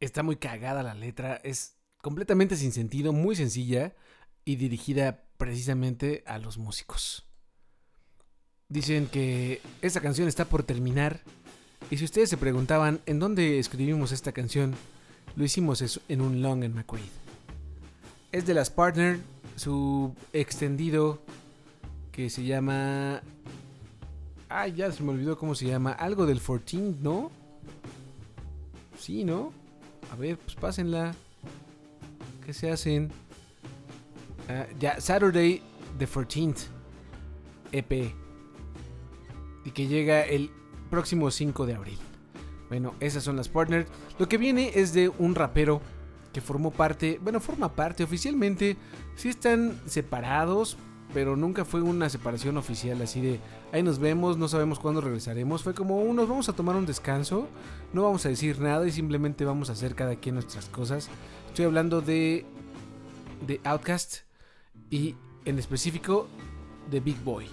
Está 0.00 0.24
muy 0.24 0.34
cagada 0.34 0.82
la 0.82 0.92
letra, 0.92 1.36
es 1.44 1.76
completamente 2.02 2.56
sin 2.56 2.72
sentido, 2.72 3.12
muy 3.12 3.36
sencilla 3.36 3.94
y 4.44 4.56
dirigida 4.56 5.28
precisamente 5.36 6.24
a 6.26 6.38
los 6.38 6.58
músicos. 6.58 7.24
Dicen 8.68 9.06
que 9.06 9.62
esta 9.80 10.00
canción 10.00 10.26
está 10.26 10.46
por 10.46 10.64
terminar 10.64 11.20
y 11.88 11.98
si 11.98 12.04
ustedes 12.04 12.30
se 12.30 12.36
preguntaban 12.36 13.00
en 13.06 13.20
dónde 13.20 13.60
escribimos 13.60 14.10
esta 14.10 14.32
canción, 14.32 14.74
lo 15.36 15.44
hicimos 15.44 16.00
en 16.08 16.20
un 16.20 16.42
Long 16.42 16.64
and 16.64 16.74
McQuaid. 16.74 17.12
Es 18.32 18.44
de 18.44 18.54
las 18.54 18.70
Partner, 18.70 19.20
su 19.54 20.16
extendido 20.32 21.22
que 22.10 22.28
se 22.28 22.42
llama 22.42 23.22
Ay, 24.56 24.72
ya 24.74 24.92
se 24.92 25.02
me 25.02 25.10
olvidó 25.10 25.36
cómo 25.36 25.56
se 25.56 25.66
llama. 25.66 25.90
Algo 25.90 26.26
del 26.26 26.40
14, 26.40 26.94
¿no? 27.02 27.32
Sí, 28.96 29.24
¿no? 29.24 29.52
A 30.12 30.14
ver, 30.14 30.38
pues 30.38 30.54
pásenla. 30.54 31.12
¿Qué 32.46 32.54
se 32.54 32.70
hacen? 32.70 33.10
Ah, 34.48 34.66
ya, 34.78 35.00
Saturday 35.00 35.60
the 35.98 36.06
14th 36.06 36.66
EP. 37.72 38.14
Y 39.64 39.70
que 39.72 39.88
llega 39.88 40.22
el 40.22 40.52
próximo 40.88 41.32
5 41.32 41.66
de 41.66 41.74
abril. 41.74 41.98
Bueno, 42.68 42.94
esas 43.00 43.24
son 43.24 43.34
las 43.34 43.48
partners. 43.48 43.88
Lo 44.20 44.28
que 44.28 44.38
viene 44.38 44.70
es 44.76 44.92
de 44.92 45.08
un 45.08 45.34
rapero 45.34 45.80
que 46.32 46.40
formó 46.40 46.70
parte, 46.70 47.18
bueno, 47.20 47.40
forma 47.40 47.74
parte 47.74 48.04
oficialmente. 48.04 48.76
Sí 49.16 49.30
están 49.30 49.80
separados, 49.86 50.78
pero 51.14 51.36
nunca 51.36 51.64
fue 51.64 51.80
una 51.80 52.10
separación 52.10 52.56
oficial 52.58 53.00
así 53.00 53.20
de 53.20 53.40
ahí 53.72 53.82
nos 53.82 53.98
vemos, 53.98 54.36
no 54.36 54.48
sabemos 54.48 54.78
cuándo 54.80 55.00
regresaremos. 55.00 55.62
Fue 55.62 55.72
como 55.72 56.02
"Uh, 56.02 56.12
nos 56.12 56.28
vamos 56.28 56.48
a 56.48 56.52
tomar 56.52 56.76
un 56.76 56.84
descanso, 56.84 57.48
no 57.92 58.02
vamos 58.02 58.26
a 58.26 58.28
decir 58.28 58.60
nada 58.60 58.86
y 58.86 58.90
simplemente 58.90 59.44
vamos 59.44 59.70
a 59.70 59.72
hacer 59.72 59.94
cada 59.94 60.16
quien 60.16 60.34
nuestras 60.34 60.66
cosas. 60.66 61.08
Estoy 61.48 61.64
hablando 61.64 62.00
de 62.02 62.44
de 63.46 63.60
Outcast 63.64 64.22
y 64.90 65.14
en 65.44 65.58
específico 65.58 66.26
de 66.90 67.00
Big 67.00 67.22
Boy, 67.24 67.46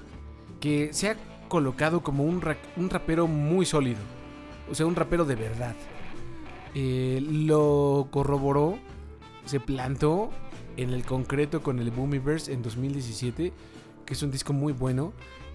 que 0.60 0.94
se 0.94 1.10
ha 1.10 1.16
colocado 1.50 2.02
como 2.02 2.24
un, 2.24 2.42
un 2.78 2.90
rapero 2.90 3.28
muy 3.28 3.66
sólido, 3.66 4.00
o 4.70 4.76
sea, 4.76 4.86
un 4.86 4.96
rapero 4.96 5.26
de 5.26 5.36
verdad. 5.36 5.76
Eh, 6.74 7.22
lo 7.30 8.08
corroboró, 8.12 8.78
se 9.46 9.60
plantó 9.60 10.30
en 10.78 10.92
el 10.92 11.06
concreto 11.06 11.62
con 11.62 11.80
el 11.80 11.92
Boomiverse 11.92 12.52
en 12.52 12.62
2017, 12.62 13.54
que 14.06 14.14
es 14.14 14.24
un 14.24 14.32
disco 14.32 14.54
muy 14.54 14.74
bueno. 14.74 15.14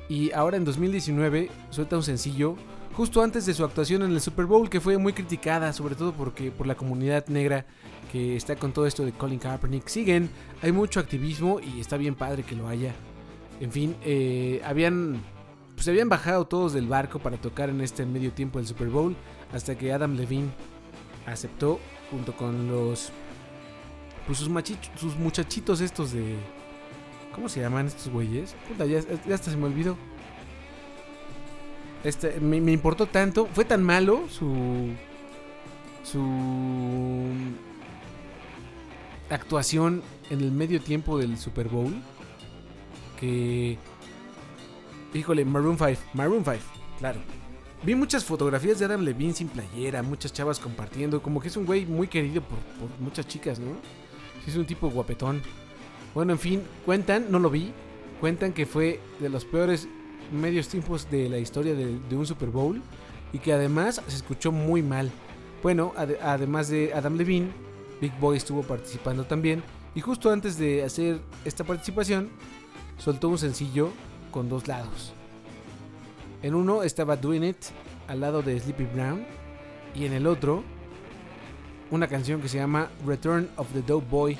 Y 0.09 0.33
ahora 0.33 0.57
en 0.57 0.65
2019 0.65 1.51
suelta 1.71 1.97
un 1.97 2.03
sencillo 2.03 2.57
justo 2.93 3.23
antes 3.23 3.45
de 3.45 3.55
su 3.55 3.65
actuación 3.65 4.03
en 4.03 4.13
el 4.13 4.21
Super 4.21 4.47
Bowl, 4.47 4.71
que 4.71 4.81
fue 4.81 4.97
muy 4.99 5.13
criticada, 5.13 5.73
sobre 5.73 5.95
todo 5.95 6.13
porque 6.13 6.51
por 6.51 6.67
la 6.67 6.77
comunidad 6.77 7.27
negra 7.27 7.67
que 8.11 8.37
está 8.37 8.57
con 8.57 8.73
todo 8.73 8.87
esto 8.87 9.05
de 9.05 9.13
Colin 9.13 9.39
Kaepernick. 9.39 9.89
Siguen, 9.89 10.31
hay 10.63 10.73
mucho 10.73 11.01
activismo 11.01 11.61
y 11.61 11.81
está 11.81 11.97
bien 11.97 12.15
padre 12.15 12.43
que 12.43 12.55
lo 12.55 12.69
haya. 12.69 12.95
En 13.61 13.73
fin, 13.73 13.97
eh, 14.05 14.63
habían 14.65 15.21
pues, 15.77 15.85
se 15.85 15.91
habían 15.91 16.09
bajado 16.09 16.47
todos 16.47 16.73
del 16.73 16.87
barco 16.87 17.19
para 17.19 17.37
tocar 17.37 17.69
en 17.69 17.83
este 17.83 18.07
medio 18.07 18.33
tiempo 18.33 18.59
del 18.59 18.67
Super 18.67 18.89
Bowl 18.89 19.15
hasta 19.53 19.77
que 19.77 19.93
Adam 19.93 20.17
Levine 20.17 20.49
aceptó 21.27 21.79
junto 22.11 22.35
con 22.35 22.67
los 22.69 23.11
pues 24.27 24.39
sus 24.39 24.49
machichos, 24.49 24.91
sus 24.99 25.17
muchachitos 25.17 25.81
estos 25.81 26.13
de 26.13 26.37
¿cómo 27.35 27.49
se 27.49 27.61
llaman 27.61 27.87
estos 27.87 28.09
güeyes? 28.09 28.55
Puta, 28.69 28.87
ya, 28.87 28.99
hasta 28.99 29.51
se 29.51 29.57
me 29.57 29.67
olvidó. 29.67 29.97
Este, 32.03 32.41
me, 32.41 32.73
importó 32.73 33.07
tanto, 33.07 33.47
fue 33.47 33.65
tan 33.65 33.83
malo 33.83 34.29
su 34.29 34.93
su 36.03 37.33
actuación 39.29 40.03
en 40.31 40.41
el 40.41 40.53
medio 40.53 40.81
tiempo 40.81 41.19
del 41.19 41.37
Super 41.37 41.69
Bowl 41.69 41.93
que 43.19 43.77
híjole, 45.15 45.45
Maroon 45.45 45.79
5, 45.79 46.01
Maroon 46.15 46.45
5, 46.45 46.59
claro. 46.99 47.21
Vi 47.83 47.95
muchas 47.95 48.25
fotografías 48.25 48.79
de 48.79 48.85
Adam 48.85 49.03
Levine 49.03 49.33
sin 49.33 49.49
playera, 49.49 50.03
muchas 50.03 50.33
chavas 50.33 50.59
compartiendo, 50.59 51.23
como 51.23 51.41
que 51.41 51.49
es 51.49 51.57
un 51.57 51.67
güey 51.67 51.87
muy 51.87 52.09
querido 52.09 52.43
por 52.43 52.59
muchas 53.01 53.27
chicas, 53.27 53.59
¿no? 53.59 53.73
Es 54.47 54.57
un 54.57 54.65
tipo 54.67 54.89
guapetón. 54.91 55.43
Bueno, 56.15 56.33
en 56.33 56.39
fin, 56.39 56.63
cuentan, 56.85 57.27
no 57.31 57.39
lo 57.39 57.51
vi, 57.51 57.73
cuentan 58.21 58.53
que 58.53 58.65
fue 58.67 59.01
de 59.21 59.29
los 59.29 59.45
peores 59.45 59.89
medios 60.33 60.69
tiempos 60.69 61.11
de 61.11 61.29
la 61.29 61.39
historia 61.39 61.75
de, 61.75 62.17
un 62.17 62.27
Super 62.27 62.49
Bowl 62.51 62.81
y 63.33 63.39
que 63.39 63.53
además 63.53 64.01
se 64.07 64.17
escuchó 64.17 64.51
muy 64.53 64.83
mal. 64.83 65.11
Bueno, 65.63 65.93
ade- 65.97 66.19
además 66.23 66.69
de 66.69 66.93
Adam 66.95 67.17
Levine, 67.17 67.49
Big 68.01 68.13
Boy 68.19 68.37
estuvo 68.37 68.63
participando 68.63 69.25
también 69.25 69.63
y 69.95 70.01
justo 70.01 70.31
antes 70.31 70.59
de 70.59 70.85
hacer 70.85 71.21
esta 71.45 71.65
participación 71.65 72.29
soltó 72.99 73.29
un 73.29 73.39
sencillo 73.39 73.91
con 74.31 74.49
dos 74.49 74.69
lados. 74.69 75.13
En 76.43 76.55
uno 76.55 76.83
estaba 76.83 77.17
Doing 77.17 77.45
It 77.45 77.57
al 78.09 78.21
lado 78.21 78.43
de 78.43 78.59
Sleepy 78.61 78.85
Brown 78.85 79.25
y 79.95 80.05
en 80.07 80.13
el 80.13 80.27
otro 80.27 80.63
una 81.91 82.09
canción 82.09 82.41
que 82.41 82.49
se 82.49 82.59
llama 82.59 82.91
Return 83.07 83.49
of 83.57 83.73
the 83.73 83.83
Dope 83.83 84.09
Boy 84.09 84.39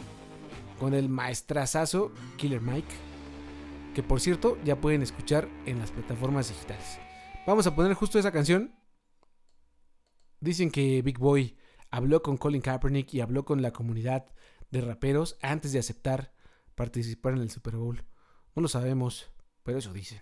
con 0.79 0.95
el 0.95 1.09
maestrazazo 1.09 2.13
Killer 2.37 2.61
Mike, 2.61 2.95
que 3.95 4.03
por 4.03 4.21
cierto 4.21 4.59
ya 4.65 4.77
pueden 4.77 5.03
escuchar 5.03 5.49
en 5.65 5.79
las 5.79 5.91
plataformas 5.91 6.49
digitales. 6.49 6.99
Vamos 7.47 7.67
a 7.67 7.75
poner 7.75 7.95
justo 7.95 8.19
esa 8.19 8.33
canción. 8.33 8.75
Dicen 10.41 10.71
que 10.71 11.01
Big 11.03 11.19
Boy 11.19 11.57
habló 11.91 12.23
con 12.23 12.37
Colin 12.37 12.61
Kaepernick 12.61 13.15
y 13.15 13.21
habló 13.21 13.45
con 13.45 13.63
la 13.63 13.73
comunidad 13.73 14.27
de 14.71 14.81
raperos 14.81 15.39
antes 15.41 15.73
de 15.73 15.79
aceptar 15.79 16.35
participar 16.75 17.35
en 17.35 17.41
el 17.41 17.51
Super 17.51 17.77
Bowl. 17.77 18.05
No 18.55 18.63
lo 18.63 18.69
sabemos, 18.69 19.31
pero 19.63 19.79
eso 19.79 19.93
dicen. 19.93 20.21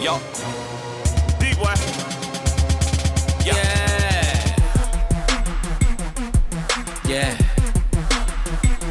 Yo. 0.00 0.18
D-Boy. 1.38 1.74
Yeah. 3.44 4.56
Yeah. 7.06 7.36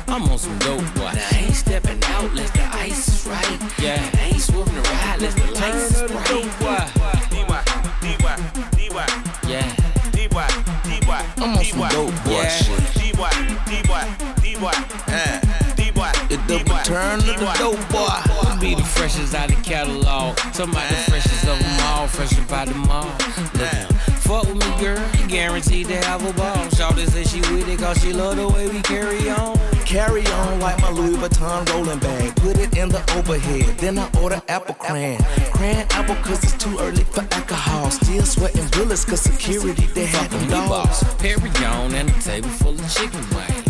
I'm 0.07 0.23
on 0.29 0.37
some 0.37 0.57
dope, 0.59 0.79
boy. 0.95 1.11
Now 1.13 1.27
I 1.31 1.45
ain't 1.45 1.55
stepping 1.55 2.03
out 2.03 2.25
unless 2.25 2.51
the 2.51 2.63
ice 2.75 3.07
is 3.07 3.27
right. 3.27 3.59
Yeah. 3.79 4.07
I 4.13 4.25
ain't 4.25 4.39
swerving 4.41 4.75
the 4.75 4.81
ride 4.81 5.15
unless 5.15 5.33
the 5.33 5.51
lights 5.59 5.95
is 5.95 6.11
bright. 6.11 6.27
D-Boy. 6.29 6.77
D-Boy. 7.31 7.61
D-Boy. 8.01 8.35
D-Boy. 8.77 9.05
Yeah. 9.49 9.75
D-Boy. 10.11 10.47
D-Boy. 10.83 11.21
I'm 11.37 11.57
on 11.57 11.63
some 11.65 11.89
dope 11.89 12.23
boy 12.23 12.31
Yeah. 12.31 12.49
shit. 12.49 12.93
D-Boy. 13.01 13.29
D-Boy. 13.65 14.05
D-Boy. 14.43 14.75
Uh, 15.07 15.39
D-Boy. 15.75 16.11
It's 16.29 16.43
the 16.45 16.57
D-Boy. 16.59 16.77
return 16.77 17.19
of 17.19 17.25
the 17.25 17.33
D-Boy. 17.33 17.53
dope 17.57 17.89
boy. 17.89 18.38
Be 18.59 18.75
the 18.75 18.83
freshest 18.83 19.33
out 19.33 19.47
the 19.47 19.55
catalog. 19.55 20.37
Somebody 20.53 20.89
the 20.89 21.01
freshest 21.09 21.47
of 21.47 21.57
them 21.59 21.79
all. 21.87 22.07
Fresh 22.07 22.37
about 22.39 22.67
the 22.67 22.75
mall. 22.75 23.05
Look, 23.55 23.87
fuck 24.19 24.43
with 24.47 24.55
me, 24.55 24.83
girl. 24.83 24.99
You 25.17 25.27
guaranteed 25.27 25.87
to 25.87 25.95
have 25.95 26.27
a 26.27 26.33
ball. 26.33 26.67
Shawty 26.75 27.07
say 27.07 27.23
she 27.23 27.39
with 27.53 27.69
it 27.69 27.79
cause 27.79 28.01
she 28.01 28.11
love 28.11 28.35
the 28.35 28.49
way 28.49 28.67
we 28.67 28.81
carry 28.81 29.29
on. 29.29 29.57
Carry 29.85 30.25
on 30.27 30.59
like 30.59 30.79
my 30.81 30.91
Louis 30.91 31.15
Vuitton 31.15 31.69
rolling 31.69 31.99
bag. 31.99 32.35
Put 32.35 32.57
it 32.59 32.75
in 32.77 32.89
the 32.89 32.99
overhead. 33.15 33.77
Then 33.77 33.97
I 33.97 34.09
order 34.21 34.41
apple 34.49 34.75
cran. 34.75 35.23
Cran 35.53 35.87
apple 35.91 36.15
cause 36.15 36.43
it's 36.43 36.61
too 36.61 36.77
early 36.79 37.05
for 37.05 37.21
alcohol. 37.31 37.89
Still 37.91 38.25
sweating 38.25 38.67
bullets 38.71 39.05
cause 39.05 39.21
security 39.21 39.85
they 39.93 40.05
had 40.05 40.29
them 40.31 40.49
dogs. 40.49 41.01
meatballs. 41.01 41.19
Perry 41.19 41.65
on 41.65 41.93
and 41.93 42.09
a 42.09 42.21
table 42.21 42.49
full 42.49 42.73
of 42.73 42.93
chicken 42.93 43.23
wing. 43.33 43.68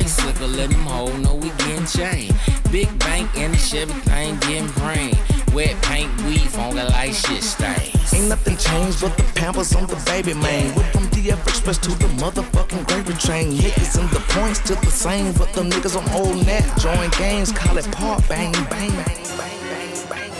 Ice 0.00 0.24
liquor, 0.24 0.46
let 0.46 0.70
them 0.70 0.80
hold, 0.80 1.20
know 1.20 1.34
we 1.34 1.50
getting 1.60 1.84
chain. 1.84 2.32
Big 2.72 2.88
bank 3.00 3.28
and 3.36 3.52
the 3.52 3.58
Chevy 3.58 3.92
thing 4.08 4.34
getting 4.40 4.70
brain. 4.80 5.14
Wet 5.52 5.76
paint, 5.82 6.10
weed, 6.22 6.48
funky 6.48 6.80
like 6.80 7.12
shit 7.12 7.42
stains. 7.42 8.14
Ain't 8.14 8.28
nothing 8.28 8.56
changed 8.56 9.02
but 9.02 9.14
the 9.18 9.24
pampers 9.34 9.74
on 9.74 9.86
the 9.88 10.00
baby 10.06 10.32
man. 10.32 10.74
Went 10.74 10.90
from 10.92 11.06
DF 11.08 11.46
Express 11.46 11.76
to 11.78 11.90
the 11.90 12.08
motherfucking 12.16 12.86
gravy 12.88 13.12
train. 13.12 13.52
Niggas 13.52 14.00
and 14.00 14.08
the 14.08 14.20
points 14.32 14.60
still 14.60 14.80
the 14.80 14.90
same, 14.90 15.34
but 15.34 15.52
them 15.52 15.68
niggas 15.68 15.94
on 16.00 16.08
old 16.18 16.46
net 16.46 16.64
join 16.78 17.10
games, 17.18 17.52
call 17.52 17.76
it 17.76 17.84
part 17.92 18.26
bang 18.26 18.52
bang 18.52 18.70
bang 18.70 19.26
bang 19.36 19.60
bang 19.68 20.00
bang. 20.08 20.32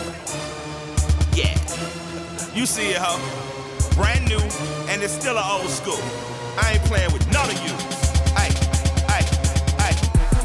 Yeah. 1.35 2.55
You 2.55 2.65
see 2.65 2.91
it, 2.91 2.97
ho. 2.97 3.13
Brand 3.93 4.27
new, 4.27 4.41
and 4.89 5.03
it's 5.03 5.13
still 5.13 5.37
an 5.37 5.45
old 5.45 5.69
school. 5.69 6.01
I 6.57 6.73
ain't 6.73 6.83
playing 6.85 7.13
with 7.13 7.31
none 7.31 7.47
of 7.47 7.61
you. 7.63 8.00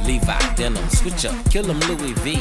Levi 0.07 0.55
denim, 0.55 0.89
switch 0.91 1.25
up, 1.25 1.35
kill 1.51 1.65
them 1.65 1.81
Louis 1.81 2.13
V. 2.21 2.37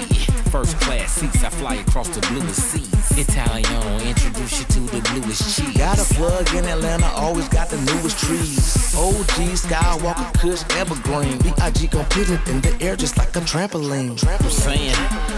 First 0.51 0.79
class 0.81 1.11
seats, 1.13 1.43
I 1.43 1.49
fly 1.49 1.75
across 1.75 2.09
the 2.09 2.21
bluest 2.27 2.59
seas. 2.59 3.17
Italiano, 3.17 3.99
introduce 4.05 4.59
you 4.59 4.65
to 4.65 4.79
the 4.81 5.01
bluest 5.09 5.57
cheese. 5.57 5.75
Got 5.75 5.99
a 5.99 6.13
plug 6.13 6.53
in 6.53 6.65
Atlanta, 6.65 7.07
always 7.07 7.49
got 7.49 7.69
the 7.69 7.77
newest 7.77 8.19
trees. 8.19 8.93
OG, 8.95 9.57
Skywalker, 9.57 10.33
Kush, 10.39 10.63
Evergreen. 10.77 11.37
B.I.G. 11.39 11.87
gon' 11.87 12.05
put 12.05 12.29
it 12.29 12.47
in 12.47 12.61
the 12.61 12.77
air 12.81 12.95
just 12.95 13.17
like 13.17 13.35
a 13.35 13.41
trampoline. 13.41 14.11
I'm 14.27 14.49
saying, 14.49 14.95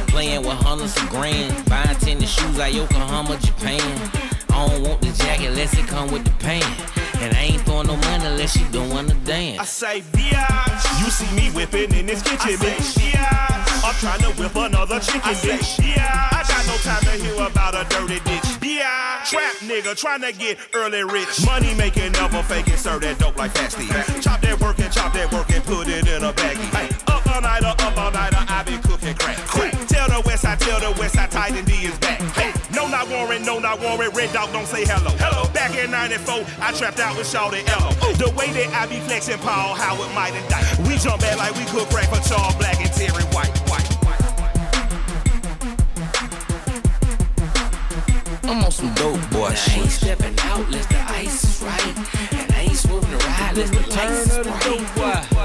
playing 0.07 0.41
with 0.41 0.57
hundreds 0.57 0.97
of 0.97 1.09
grand. 1.09 1.69
Buying 1.69 1.97
tennis 1.99 2.29
shoes 2.29 2.59
out 2.59 2.73
Yokohama, 2.73 3.37
Japan. 3.37 4.11
I 4.57 4.67
don't 4.67 4.81
want 4.89 5.01
the 5.01 5.11
jacket 5.11 5.49
unless 5.49 5.77
it 5.77 5.85
come 5.85 6.11
with 6.11 6.25
the 6.25 6.31
pants. 6.43 6.65
And 7.21 7.31
I 7.35 7.41
ain't 7.53 7.61
throwing 7.61 7.85
no 7.85 7.95
money 7.95 8.25
unless 8.25 8.57
you 8.57 8.65
don't 8.71 8.89
wanna 8.89 9.13
dance. 9.23 9.59
I 9.59 9.65
say, 9.65 10.01
biatch. 10.01 10.99
You 10.99 11.11
see 11.11 11.29
me 11.35 11.51
whipping 11.51 11.93
in 11.93 12.07
this 12.07 12.23
kitchen, 12.23 12.57
bitch. 12.57 13.13
Yeah. 13.13 13.65
I'm 13.85 13.93
trying 14.01 14.21
to 14.21 14.33
whip 14.41 14.55
another 14.55 14.99
chicken, 14.99 15.37
bitch. 15.45 15.77
Yeah. 15.77 16.29
I 16.31 16.41
got 16.41 16.65
no 16.65 16.75
time 16.81 17.03
to 17.05 17.23
hear 17.23 17.35
about 17.35 17.75
a 17.75 17.87
dirty 17.87 18.17
bitch. 18.25 18.57
Yeah. 18.65 19.21
Trap 19.25 19.55
nigga 19.61 19.95
trying 19.95 20.21
to 20.21 20.31
get 20.31 20.57
early 20.73 21.03
rich. 21.03 21.45
Money 21.45 21.75
making, 21.75 22.13
never 22.13 22.41
faking. 22.41 22.77
Serve 22.77 23.01
that 23.01 23.19
dope 23.19 23.37
like 23.37 23.53
fasty. 23.53 23.85
Chop 24.23 24.41
that 24.41 24.59
work 24.59 24.79
and 24.79 24.91
chop 24.91 25.13
that 25.13 25.31
work 25.31 25.51
and 25.51 25.63
put 25.65 25.87
it 25.87 26.07
in 26.07 26.23
a 26.23 26.33
baggie. 26.33 26.69
Hey, 26.73 26.89
up 27.07 27.25
all 27.27 27.41
night, 27.41 27.63
up 27.63 27.97
all 27.97 28.11
night, 28.11 28.33
the 30.21 30.27
west 30.27 30.41
side, 30.41 30.59
tell 30.59 30.79
the 30.79 30.91
west 30.99 31.15
side, 31.15 31.31
Titan 31.31 31.65
D 31.65 31.73
is 31.85 31.97
back. 31.99 32.19
Hey, 32.33 32.51
no, 32.73 32.87
not 32.87 33.07
Warren, 33.09 33.43
no, 33.45 33.59
not 33.59 33.79
Warren. 33.79 34.09
Red 34.11 34.33
dog 34.33 34.51
don't 34.51 34.65
say 34.65 34.83
hello. 34.85 35.11
Hello. 35.17 35.47
Back 35.53 35.77
in 35.77 35.91
94, 35.91 36.45
I 36.59 36.71
trapped 36.73 36.99
out 36.99 37.15
with 37.17 37.27
Shawty 37.27 37.61
Ello. 37.69 37.91
The 38.17 38.33
way 38.35 38.49
that 38.53 38.73
I 38.73 38.87
be 38.87 38.99
flexing 39.05 39.37
Paul 39.39 39.75
Howard 39.75 40.13
might 40.15 40.33
indict. 40.33 40.65
We 40.87 40.97
jump 40.97 41.21
back 41.21 41.37
like 41.37 41.53
we 41.55 41.65
cook 41.65 41.89
crack 41.89 42.09
for 42.09 42.21
Charles 42.27 42.55
Black 42.55 42.79
and 42.81 42.91
Terry 42.93 43.23
White. 43.35 43.53
White, 43.69 43.89
white, 44.05 44.21
white. 44.41 44.57
I'm 48.49 48.63
on 48.63 48.71
some 48.71 48.93
dope 48.95 49.21
boy 49.29 49.53
I 49.53 49.55
ain't 49.77 49.91
shit. 49.91 50.17
stepping 50.17 50.39
out 50.39 50.65
unless 50.65 50.87
the 50.87 50.99
ice 51.11 51.43
is 51.43 51.61
right. 51.61 51.93
And 52.33 52.51
I 52.53 52.61
ain't 52.61 52.77
swerving 52.77 53.11
the 53.11 53.17
ride 53.17 53.51
unless 53.53 53.69
the 53.69 53.81
lights 53.93 54.37
is 54.37 54.97
right. 54.97 55.36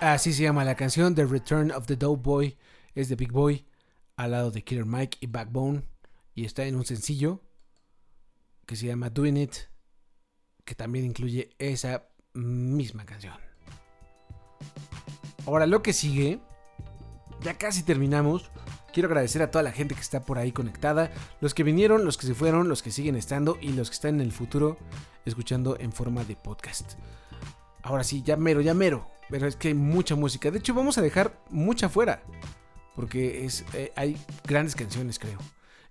Así 0.00 0.32
se 0.32 0.42
llama 0.42 0.64
la 0.64 0.74
canción, 0.74 1.14
The 1.14 1.24
Return 1.24 1.70
of 1.70 1.86
the 1.86 1.96
Dope 1.96 2.22
Boy. 2.22 2.56
Es 2.94 3.08
de 3.08 3.16
Big 3.16 3.32
Boy, 3.32 3.66
al 4.16 4.30
lado 4.30 4.50
de 4.50 4.62
Killer 4.62 4.86
Mike 4.86 5.18
y 5.20 5.26
Backbone. 5.26 5.82
Y 6.34 6.44
está 6.44 6.64
en 6.64 6.76
un 6.76 6.84
sencillo 6.84 7.40
que 8.66 8.76
se 8.76 8.86
llama 8.86 9.10
Doing 9.10 9.36
It, 9.36 9.54
que 10.64 10.74
también 10.74 11.04
incluye 11.04 11.50
esa 11.58 12.08
misma 12.32 13.04
canción. 13.04 13.34
Ahora 15.46 15.66
lo 15.66 15.82
que 15.82 15.92
sigue, 15.92 16.40
ya 17.42 17.58
casi 17.58 17.82
terminamos. 17.82 18.50
Quiero 18.94 19.08
agradecer 19.08 19.42
a 19.42 19.50
toda 19.50 19.64
la 19.64 19.72
gente 19.72 19.96
que 19.96 20.00
está 20.00 20.24
por 20.24 20.38
ahí 20.38 20.52
conectada, 20.52 21.10
los 21.40 21.52
que 21.52 21.64
vinieron, 21.64 22.04
los 22.04 22.16
que 22.16 22.28
se 22.28 22.34
fueron, 22.34 22.68
los 22.68 22.80
que 22.80 22.92
siguen 22.92 23.16
estando 23.16 23.58
y 23.60 23.72
los 23.72 23.90
que 23.90 23.94
están 23.94 24.14
en 24.14 24.20
el 24.20 24.30
futuro 24.30 24.78
escuchando 25.24 25.76
en 25.80 25.90
forma 25.90 26.22
de 26.22 26.36
podcast. 26.36 26.92
Ahora 27.82 28.04
sí, 28.04 28.22
ya 28.24 28.36
mero, 28.36 28.60
ya 28.60 28.72
mero. 28.72 29.10
Pero 29.28 29.48
es 29.48 29.56
que 29.56 29.68
hay 29.68 29.74
mucha 29.74 30.14
música. 30.14 30.48
De 30.52 30.58
hecho, 30.58 30.74
vamos 30.74 30.96
a 30.96 31.02
dejar 31.02 31.42
mucha 31.50 31.88
fuera. 31.88 32.22
Porque 32.94 33.44
es, 33.44 33.64
eh, 33.74 33.90
hay 33.96 34.16
grandes 34.46 34.76
canciones, 34.76 35.18
creo. 35.18 35.40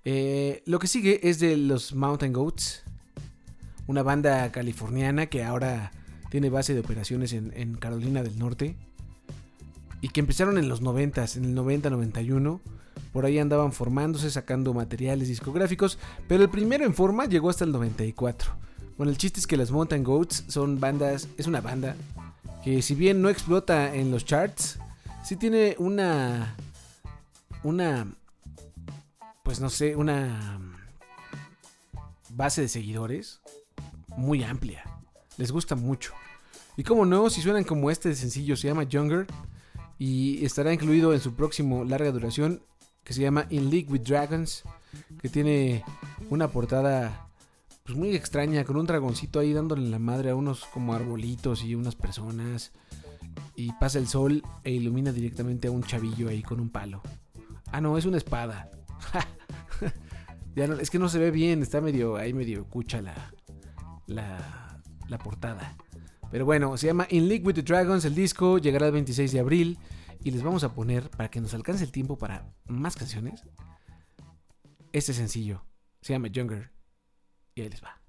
Eh, 0.06 0.64
lo 0.66 0.80
que 0.80 0.88
sigue 0.88 1.28
es 1.28 1.40
de 1.42 1.58
los 1.58 1.94
Mountain 1.94 2.32
Goats. 2.32 2.86
Una 3.86 4.02
banda 4.02 4.50
californiana 4.54 5.26
que 5.26 5.44
ahora 5.44 5.92
tiene 6.30 6.50
base 6.50 6.74
de 6.74 6.80
operaciones 6.80 7.34
en, 7.34 7.52
en 7.54 7.76
Carolina 7.76 8.24
del 8.24 8.40
Norte. 8.40 8.78
Y 10.04 10.10
que 10.10 10.20
empezaron 10.20 10.58
en 10.58 10.68
los 10.68 10.82
90, 10.82 11.26
en 11.38 11.46
el 11.46 11.56
90-91. 11.56 12.60
Por 13.14 13.26
ahí 13.26 13.40
andaban 13.40 13.72
formándose, 13.72 14.30
sacando 14.30 14.74
materiales 14.74 15.30
discográficos. 15.30 15.98
Pero 16.28 16.44
el 16.44 16.50
primero 16.50 16.84
en 16.84 16.94
forma 16.94 17.26
llegó 17.26 17.50
hasta 17.50 17.64
el 17.64 17.72
94. 17.72 18.52
Bueno, 18.98 19.14
el 19.14 19.18
chiste 19.18 19.40
es 19.40 19.48
que 19.48 19.56
los 19.56 19.72
Mountain 19.72 20.04
Goats 20.04 20.44
son 20.50 20.82
bandas, 20.82 21.30
es 21.38 21.48
una 21.48 21.62
banda 21.62 21.96
que 22.66 22.82
si 22.82 22.96
bien 22.96 23.22
no 23.22 23.30
explota 23.30 23.96
en 23.96 24.12
los 24.12 24.26
charts, 24.26 24.78
sí 25.24 25.38
tiene 25.38 25.78
una 25.80 26.54
una 27.64 28.06
pues 29.42 29.62
no 29.62 29.70
sé, 29.70 29.96
una 29.96 30.60
base 32.30 32.60
de 32.60 32.68
seguidores 32.68 33.40
muy 34.08 34.44
amplia. 34.44 34.84
Les 35.38 35.54
gusta 35.54 35.76
mucho. 35.76 36.12
Y 36.76 36.84
como 36.84 37.06
no, 37.06 37.30
si 37.30 37.42
suenan 37.42 37.64
como 37.64 37.90
este 37.90 38.14
sencillo, 38.16 38.58
se 38.58 38.68
llama 38.68 38.84
Younger 38.84 39.28
y 40.06 40.44
estará 40.44 40.74
incluido 40.74 41.14
en 41.14 41.22
su 41.22 41.34
próximo 41.34 41.86
larga 41.86 42.12
duración 42.12 42.62
que 43.06 43.14
se 43.14 43.22
llama 43.22 43.46
In 43.50 43.70
League 43.70 43.88
with 43.90 44.02
Dragons, 44.02 44.64
que 45.22 45.30
tiene 45.30 45.82
una 46.30 46.50
portada 46.50 47.30
pues 47.86 47.98
muy 47.98 48.14
extraña 48.14 48.66
con 48.66 48.76
un 48.76 48.86
dragoncito 48.86 49.40
ahí 49.40 49.54
dándole 49.54 49.90
la 49.90 50.00
madre 50.00 50.32
a 50.32 50.36
unos 50.36 50.66
como 50.66 50.94
arbolitos 50.94 51.64
y 51.64 51.76
unas 51.76 51.96
personas 51.96 52.74
y 53.56 53.72
pasa 53.80 53.98
el 53.98 54.10
sol 54.10 54.44
e 54.66 54.72
ilumina 54.72 55.14
directamente 55.14 55.70
a 55.70 55.72
un 55.72 55.84
chavillo 55.84 56.28
ahí 56.28 56.44
con 56.44 56.60
un 56.60 56.70
palo. 56.70 57.02
Ah, 57.72 57.80
no, 57.80 57.98
es 57.98 58.04
una 58.04 58.18
espada. 58.18 58.72
es 60.82 60.90
que 60.90 61.00
no 61.00 61.08
se 61.08 61.18
ve 61.18 61.32
bien, 61.32 61.62
está 61.62 61.80
medio 61.80 62.18
ahí 62.18 62.34
medio 62.34 62.66
cucha 62.66 63.02
la 63.02 63.16
la 64.08 64.82
la 65.08 65.18
portada. 65.18 65.78
Pero 66.30 66.44
bueno, 66.44 66.76
se 66.76 66.88
llama 66.88 67.08
In 67.10 67.30
League 67.30 67.46
with 67.46 67.54
the 67.54 67.62
Dragons, 67.62 68.04
el 68.04 68.16
disco 68.16 68.58
llegará 68.58 68.88
el 68.88 68.92
26 68.92 69.32
de 69.32 69.40
abril 69.40 69.78
y 70.24 70.32
les 70.32 70.44
vamos 70.44 70.64
a 70.64 70.74
poner 70.74 71.10
para 71.10 71.30
que 71.30 71.42
nos 71.42 71.54
alcance 71.54 71.84
el 71.84 71.92
tiempo 71.92 72.18
para 72.18 72.54
más 72.66 72.96
canciones. 72.96 73.44
Este 74.92 75.14
sencillo 75.14 75.66
se 76.02 76.14
llama 76.14 76.28
Younger 76.28 76.72
y 77.56 77.62
ahí 77.62 77.70
les 77.70 77.84
va. 77.84 78.03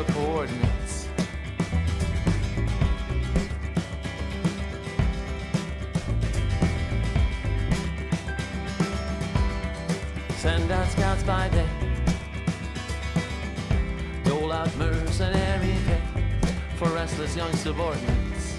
Your 0.00 0.14
coordinates. 0.14 1.08
Send 10.36 10.70
out 10.70 10.88
scouts 10.88 11.22
by 11.24 11.48
day. 11.48 11.68
Dole 14.24 14.52
out 14.52 14.74
mercenary 14.76 15.76
pay 15.86 16.00
for 16.76 16.88
restless 16.88 17.36
young 17.36 17.52
subordinates. 17.52 18.58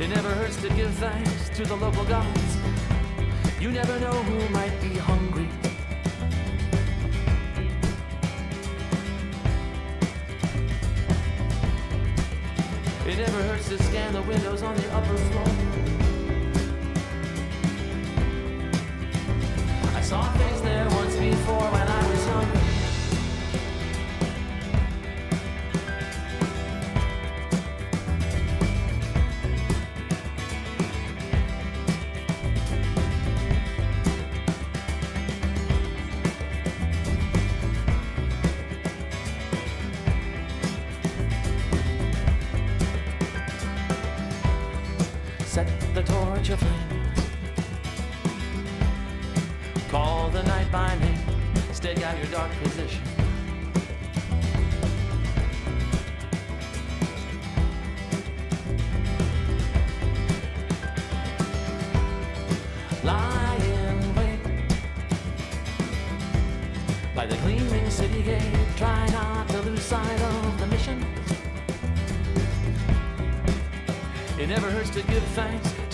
It 0.00 0.08
never 0.08 0.30
hurts 0.30 0.56
to 0.62 0.68
give 0.70 0.92
thanks 0.94 1.50
to 1.50 1.64
the 1.64 1.76
local 1.76 2.04
gods. 2.04 2.56
You 3.60 3.70
never 3.70 3.98
know 4.00 4.12
who 4.12 4.48
might 4.50 4.80
be 4.80 4.96
hungry. 4.96 5.33
On 14.74 14.82
the 14.82 14.92
upper 14.92 15.33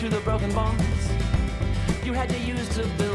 to 0.01 0.09
the 0.09 0.21
broken 0.21 0.51
bonds 0.55 1.11
you 2.07 2.15
had 2.15 2.27
to 2.31 2.39
use 2.39 2.67
to 2.71 2.87
build 2.97 3.10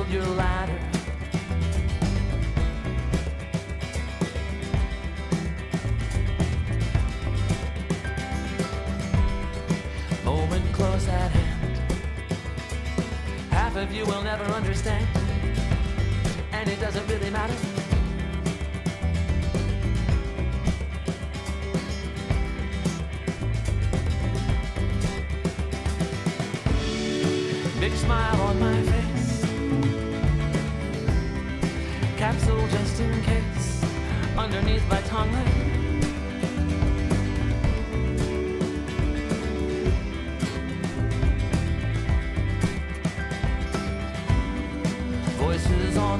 I 46.16 46.20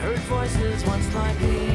heard 0.00 0.18
voices 0.18 0.84
once 0.84 1.14
like 1.14 1.38
these 1.38 1.65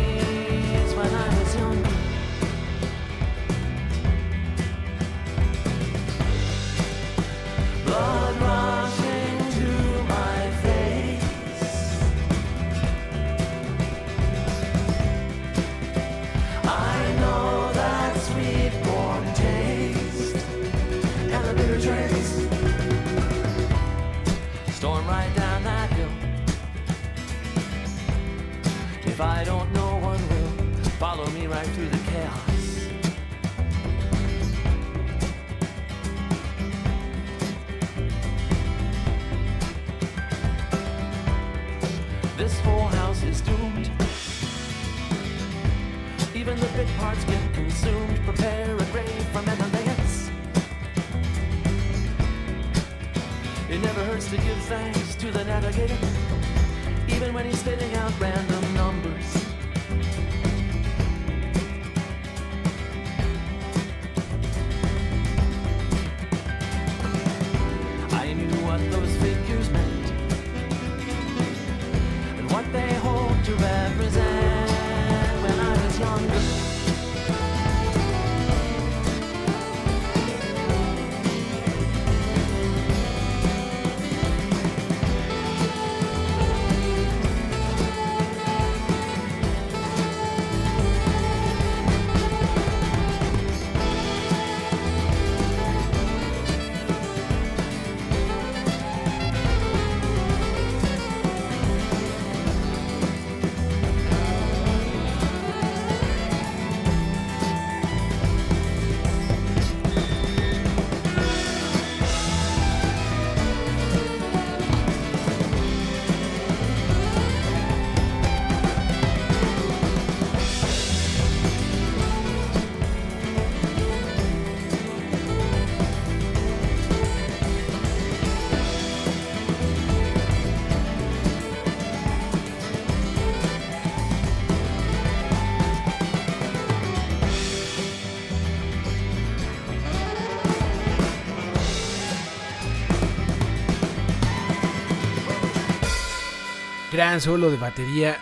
Solo 147.01 147.49
de 147.49 147.57
batería, 147.57 148.19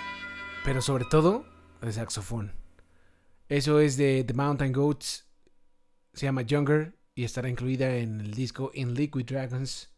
pero 0.63 0.81
sobre 0.81 1.03
todo 1.03 1.45
de 1.81 1.91
saxofón. 1.91 2.53
Eso 3.49 3.81
es 3.81 3.97
de 3.97 4.23
The 4.23 4.33
Mountain 4.33 4.71
Goats. 4.71 5.27
Se 6.13 6.25
llama 6.25 6.43
Younger 6.43 6.97
y 7.13 7.25
estará 7.25 7.49
incluida 7.49 7.97
en 7.97 8.21
el 8.21 8.33
disco 8.33 8.71
In 8.73 8.93
Liquid 8.93 9.25
Dragons, 9.25 9.91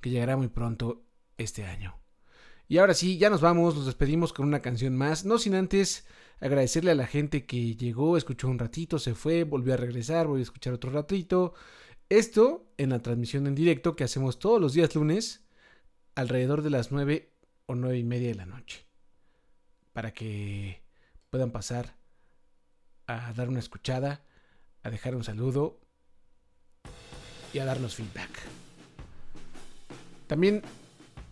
que 0.00 0.10
llegará 0.10 0.36
muy 0.36 0.48
pronto 0.48 1.04
este 1.36 1.64
año. 1.64 1.96
Y 2.66 2.78
ahora 2.78 2.92
sí, 2.92 3.18
ya 3.18 3.30
nos 3.30 3.40
vamos, 3.40 3.76
nos 3.76 3.86
despedimos 3.86 4.32
con 4.32 4.46
una 4.46 4.60
canción 4.60 4.96
más, 4.96 5.24
no 5.24 5.38
sin 5.38 5.54
antes 5.54 6.04
agradecerle 6.40 6.90
a 6.90 6.96
la 6.96 7.06
gente 7.06 7.46
que 7.46 7.76
llegó, 7.76 8.16
escuchó 8.16 8.48
un 8.48 8.58
ratito, 8.58 8.98
se 8.98 9.14
fue, 9.14 9.44
volvió 9.44 9.74
a 9.74 9.78
regresar, 9.78 10.26
volvió 10.26 10.42
a 10.42 10.42
escuchar 10.42 10.74
otro 10.74 10.90
ratito. 10.90 11.54
Esto 12.08 12.66
en 12.78 12.90
la 12.90 12.98
transmisión 12.98 13.46
en 13.46 13.54
directo 13.54 13.94
que 13.94 14.04
hacemos 14.04 14.40
todos 14.40 14.60
los 14.60 14.74
días 14.74 14.94
lunes, 14.96 15.46
alrededor 16.16 16.62
de 16.62 16.70
las 16.70 16.90
9 16.90 17.37
o 17.68 17.74
9 17.74 17.98
y 17.98 18.04
media 18.04 18.28
de 18.28 18.34
la 18.34 18.46
noche. 18.46 18.86
Para 19.92 20.12
que 20.12 20.82
puedan 21.30 21.52
pasar 21.52 21.94
a 23.06 23.32
dar 23.34 23.48
una 23.48 23.60
escuchada 23.60 24.22
a 24.82 24.90
dejar 24.90 25.14
un 25.14 25.24
saludo 25.24 25.78
y 27.52 27.58
a 27.58 27.64
darnos 27.64 27.94
feedback. 27.94 28.30
También 30.26 30.62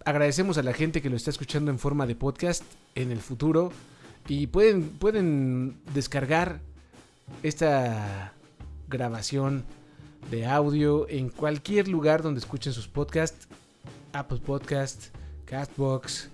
agradecemos 0.05 0.59
a 0.59 0.63
la 0.63 0.73
gente 0.73 1.03
que 1.03 1.11
lo 1.11 1.17
está 1.17 1.31
escuchando 1.31 1.71
en 1.71 1.79
forma 1.79 2.07
de 2.07 2.17
podcast 2.17 2.63
en 2.95 3.11
el 3.11 3.21
futuro 3.21 3.73
y 4.29 4.47
pueden, 4.47 4.91
pueden 4.99 5.81
descargar 5.95 6.61
esta 7.43 8.33
grabación 8.89 9.65
de 10.31 10.47
audio 10.47 11.09
en 11.09 11.29
cualquier 11.29 11.89
lugar 11.89 12.23
donde 12.23 12.41
escuchen 12.41 12.73
sus 12.73 12.89
podcasts. 12.89 13.49
Apple 14.13 14.39
Podcast, 14.39 15.09
Castbox, 15.47 16.29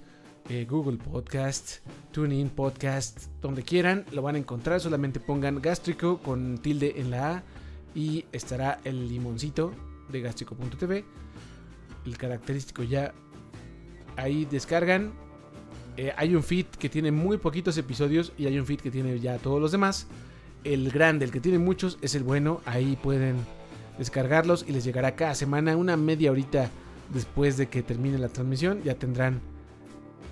eh, 0.48 0.66
Google 0.68 0.96
Podcast, 0.96 1.78
TuneIn 2.10 2.48
Podcast, 2.50 3.26
donde 3.40 3.62
quieran 3.62 4.04
lo 4.12 4.22
van 4.22 4.34
a 4.34 4.38
encontrar. 4.38 4.80
Solamente 4.80 5.20
pongan 5.20 5.60
gástrico 5.60 6.18
con 6.18 6.58
tilde 6.58 6.94
en 6.96 7.10
la 7.10 7.36
A 7.36 7.42
y 7.94 8.24
estará 8.32 8.80
el 8.84 9.08
limoncito 9.08 9.72
de 10.10 10.20
gástrico.tv. 10.20 11.04
El 12.06 12.18
característico 12.18 12.82
ya 12.82 13.12
ahí 14.16 14.46
descargan. 14.46 15.12
Eh, 15.96 16.12
hay 16.16 16.34
un 16.34 16.42
feed 16.42 16.66
que 16.66 16.88
tiene 16.88 17.12
muy 17.12 17.36
poquitos 17.36 17.76
episodios 17.76 18.32
y 18.38 18.46
hay 18.46 18.58
un 18.58 18.66
feed 18.66 18.80
que 18.80 18.90
tiene 18.90 19.20
ya 19.20 19.38
todos 19.38 19.60
los 19.60 19.72
demás. 19.72 20.06
El 20.64 20.90
grande, 20.90 21.24
el 21.26 21.30
que 21.30 21.40
tiene 21.40 21.58
muchos, 21.58 21.98
es 22.00 22.14
el 22.14 22.22
bueno. 22.22 22.60
Ahí 22.64 22.98
pueden 23.02 23.36
descargarlos 23.98 24.64
y 24.66 24.72
les 24.72 24.84
llegará 24.84 25.14
cada 25.16 25.34
semana 25.34 25.76
una 25.76 25.96
media 25.96 26.30
horita 26.30 26.70
después 27.12 27.56
de 27.56 27.68
que 27.68 27.82
termine 27.82 28.18
la 28.18 28.28
transmisión. 28.28 28.82
Ya 28.82 28.94
tendrán 28.94 29.40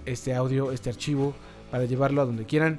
este 0.07 0.35
audio, 0.35 0.73
este 0.73 0.91
archivo 0.91 1.35
para 1.71 1.85
llevarlo 1.85 2.23
a 2.23 2.25
donde 2.25 2.45
quieran. 2.45 2.79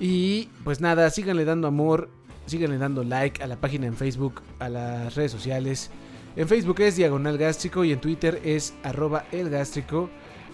Y 0.00 0.48
pues 0.64 0.80
nada, 0.80 1.08
síganle 1.10 1.44
dando 1.44 1.68
amor, 1.68 2.08
síganle 2.46 2.78
dando 2.78 3.04
like 3.04 3.42
a 3.42 3.46
la 3.46 3.56
página 3.56 3.86
en 3.86 3.94
Facebook, 3.94 4.42
a 4.58 4.68
las 4.68 5.14
redes 5.14 5.32
sociales. 5.32 5.90
En 6.34 6.48
Facebook 6.48 6.80
es 6.80 6.96
Diagonal 6.96 7.38
Gástrico 7.38 7.84
y 7.84 7.92
en 7.92 8.00
Twitter 8.00 8.40
es 8.44 8.74
arroba 8.82 9.26
el 9.32 9.50
gástrico. 9.50 10.08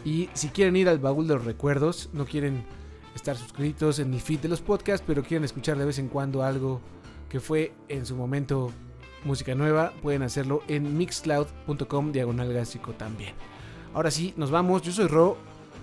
Y 0.04 0.28
si 0.34 0.48
quieren 0.48 0.76
ir 0.76 0.88
al 0.88 0.98
baúl 0.98 1.26
de 1.28 1.34
los 1.34 1.44
recuerdos, 1.44 2.10
no 2.12 2.24
quieren 2.24 2.64
estar 3.14 3.36
suscritos 3.36 3.98
en 3.98 4.10
mi 4.10 4.20
feed 4.20 4.40
de 4.40 4.48
los 4.48 4.60
podcasts, 4.60 5.04
pero 5.06 5.22
quieren 5.22 5.44
escuchar 5.44 5.78
de 5.78 5.84
vez 5.84 5.98
en 5.98 6.08
cuando 6.08 6.42
algo 6.42 6.80
que 7.28 7.40
fue 7.40 7.72
en 7.88 8.06
su 8.06 8.16
momento 8.16 8.72
música 9.24 9.54
nueva, 9.54 9.92
pueden 10.02 10.22
hacerlo 10.22 10.62
en 10.68 10.96
mixcloud.com 10.96 12.12
diagonal 12.12 12.52
gástrico 12.52 12.92
también. 12.92 13.34
Ahora 13.94 14.10
sí, 14.10 14.34
nos 14.36 14.50
vamos. 14.50 14.82
Yo 14.82 14.92
soy 14.92 15.06
Ro, 15.06 15.36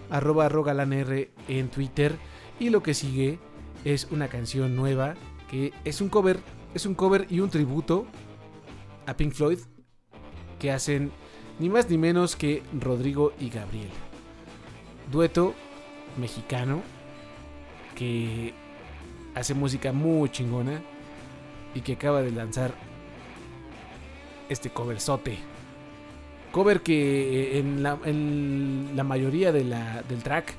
arroba 0.10 0.50
rogalanr 0.50 1.30
en 1.48 1.70
Twitter. 1.70 2.16
Y 2.60 2.70
lo 2.70 2.82
que 2.82 2.94
sigue 2.94 3.40
es 3.84 4.08
una 4.12 4.28
canción 4.28 4.76
nueva 4.76 5.16
que 5.50 5.74
es 5.84 6.02
un 6.02 6.10
cover, 6.10 6.40
es 6.74 6.86
un 6.86 6.96
cover 6.96 7.28
y 7.30 7.40
un 7.40 7.50
tributo 7.50 8.08
a 9.06 9.16
Pink 9.16 9.34
Floyd 9.34 9.60
que 10.60 10.72
hacen 10.72 11.12
ni 11.60 11.70
más 11.70 11.90
ni 11.90 11.98
menos 11.98 12.36
que 12.36 12.64
Rodrigo 12.80 13.34
y 13.40 13.50
Gabriel. 13.50 13.92
Dueto 15.12 15.54
mexicano 16.18 16.82
que 17.96 18.54
hace 19.36 19.54
música 19.54 19.92
muy 19.92 20.30
chingona 20.30 20.82
y 21.74 21.82
que 21.82 21.94
acaba 21.94 22.22
de 22.22 22.32
lanzar 22.32 22.74
este 24.50 24.70
coverzote. 24.70 25.38
Cover 26.52 26.82
que 26.82 27.60
en 27.60 27.84
la, 27.84 27.98
en 28.06 28.92
la 28.96 29.04
mayoría 29.04 29.52
de 29.52 29.64
la, 29.64 30.04
del 30.04 30.24
track 30.24 30.54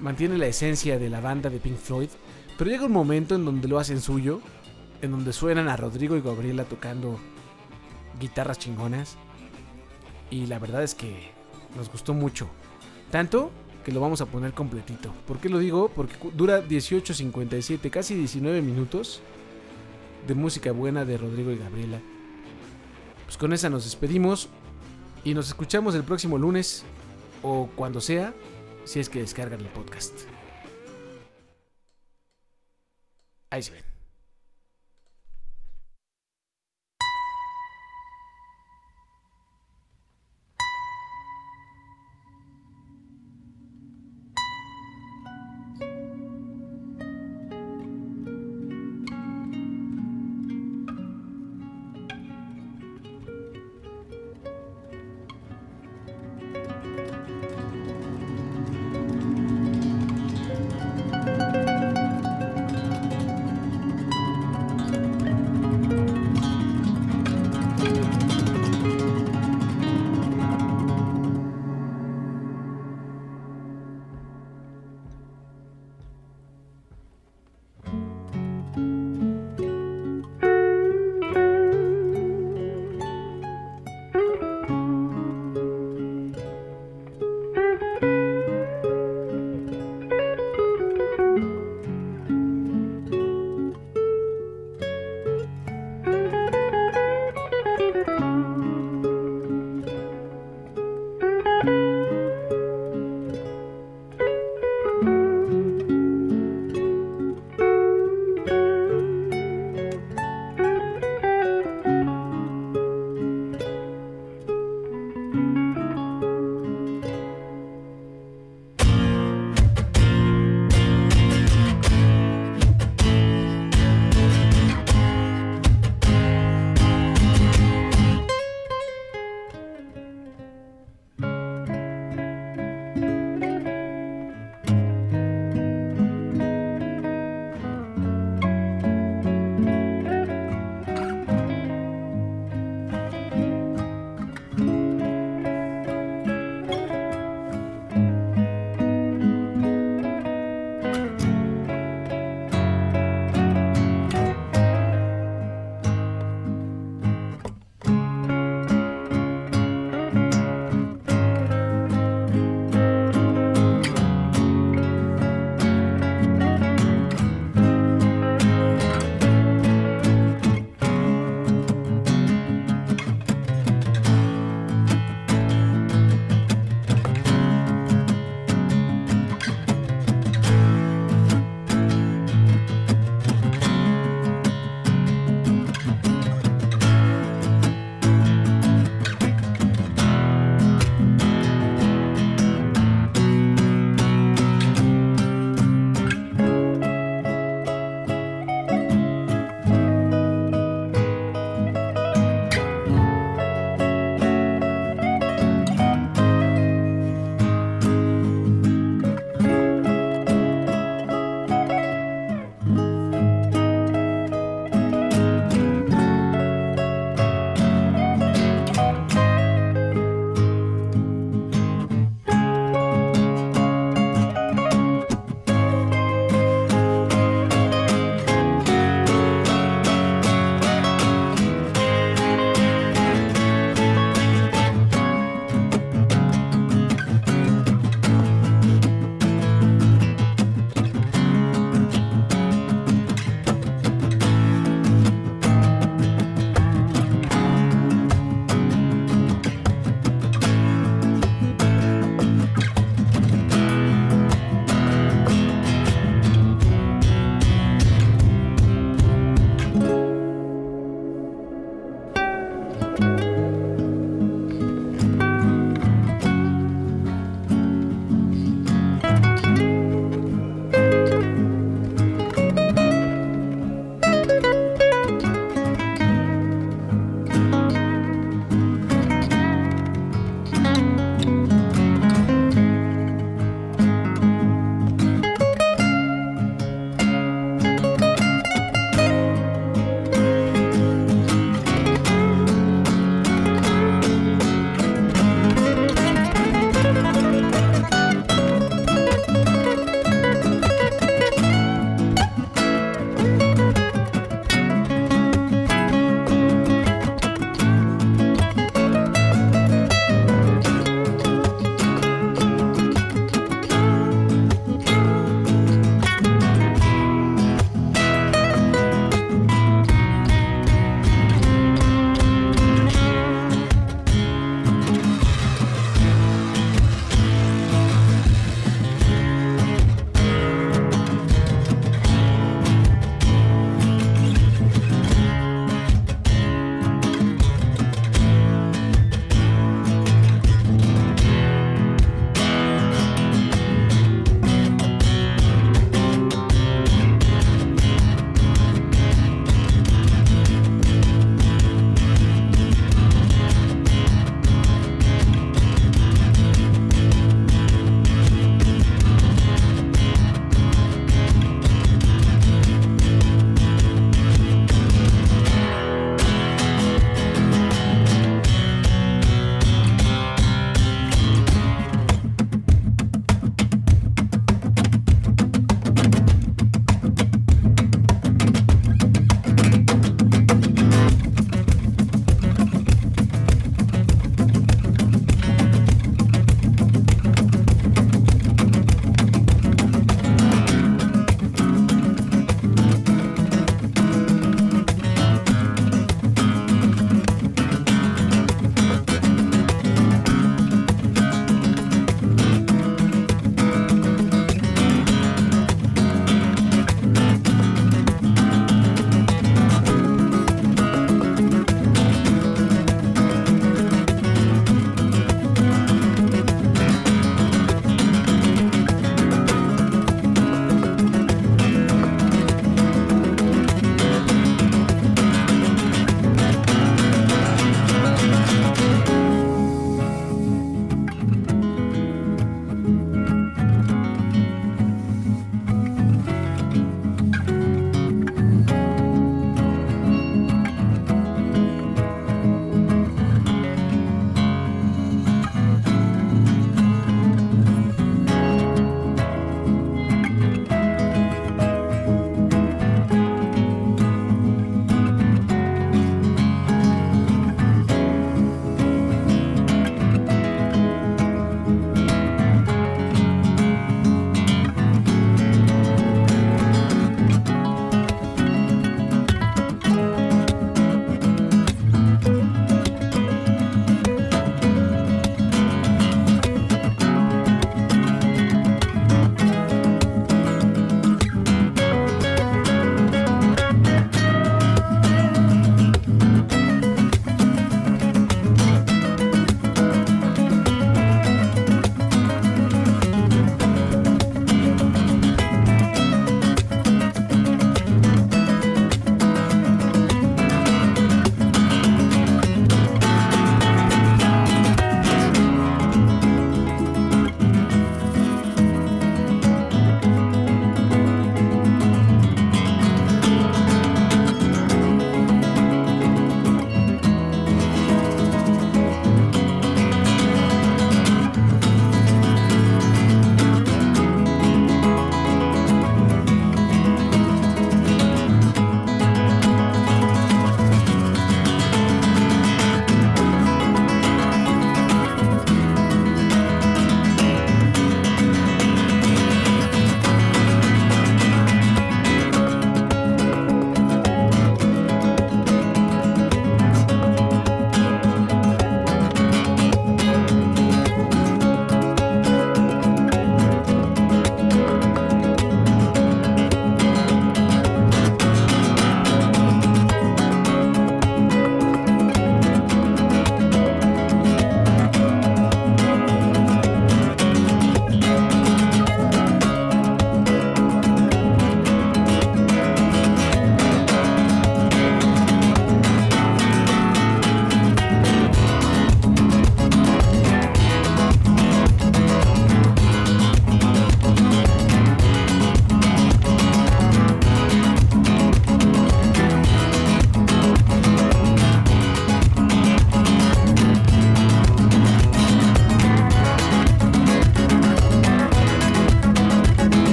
mantiene 0.00 0.38
la 0.38 0.46
esencia 0.46 0.98
de 0.98 1.10
la 1.10 1.20
banda 1.20 1.50
de 1.50 1.58
Pink 1.58 1.78
Floyd, 1.78 2.08
pero 2.56 2.70
llega 2.70 2.86
un 2.86 2.92
momento 2.92 3.34
en 3.34 3.44
donde 3.44 3.68
lo 3.68 3.78
hacen 3.78 4.00
suyo, 4.00 4.40
en 5.02 5.10
donde 5.10 5.32
suenan 5.32 5.68
a 5.68 5.76
Rodrigo 5.76 6.16
y 6.16 6.20
Gabriela 6.20 6.64
tocando 6.64 7.18
guitarras 8.20 8.58
chingonas. 8.58 9.16
Y 10.30 10.46
la 10.46 10.58
verdad 10.58 10.82
es 10.82 10.94
que 10.94 11.30
nos 11.76 11.90
gustó 11.90 12.14
mucho. 12.14 12.48
Tanto 13.10 13.50
que 13.84 13.92
lo 13.92 14.00
vamos 14.00 14.20
a 14.20 14.26
poner 14.26 14.52
completito. 14.52 15.12
¿Por 15.26 15.38
qué 15.38 15.48
lo 15.48 15.58
digo? 15.58 15.88
Porque 15.94 16.14
dura 16.34 16.66
18.57, 16.66 17.90
casi 17.90 18.14
19 18.14 18.62
minutos 18.62 19.20
de 20.26 20.34
música 20.34 20.72
buena 20.72 21.04
de 21.04 21.18
Rodrigo 21.18 21.52
y 21.52 21.56
Gabriela. 21.56 22.00
Pues 23.26 23.36
con 23.36 23.52
esa 23.52 23.68
nos 23.68 23.84
despedimos 23.84 24.48
y 25.24 25.34
nos 25.34 25.48
escuchamos 25.48 25.94
el 25.94 26.04
próximo 26.04 26.38
lunes 26.38 26.84
o 27.42 27.68
cuando 27.76 28.00
sea, 28.00 28.32
si 28.84 29.00
es 29.00 29.08
que 29.08 29.20
descargan 29.20 29.60
el 29.60 29.68
podcast. 29.68 30.14
Ahí 33.50 33.62
se 33.62 33.72
ven. 33.72 33.95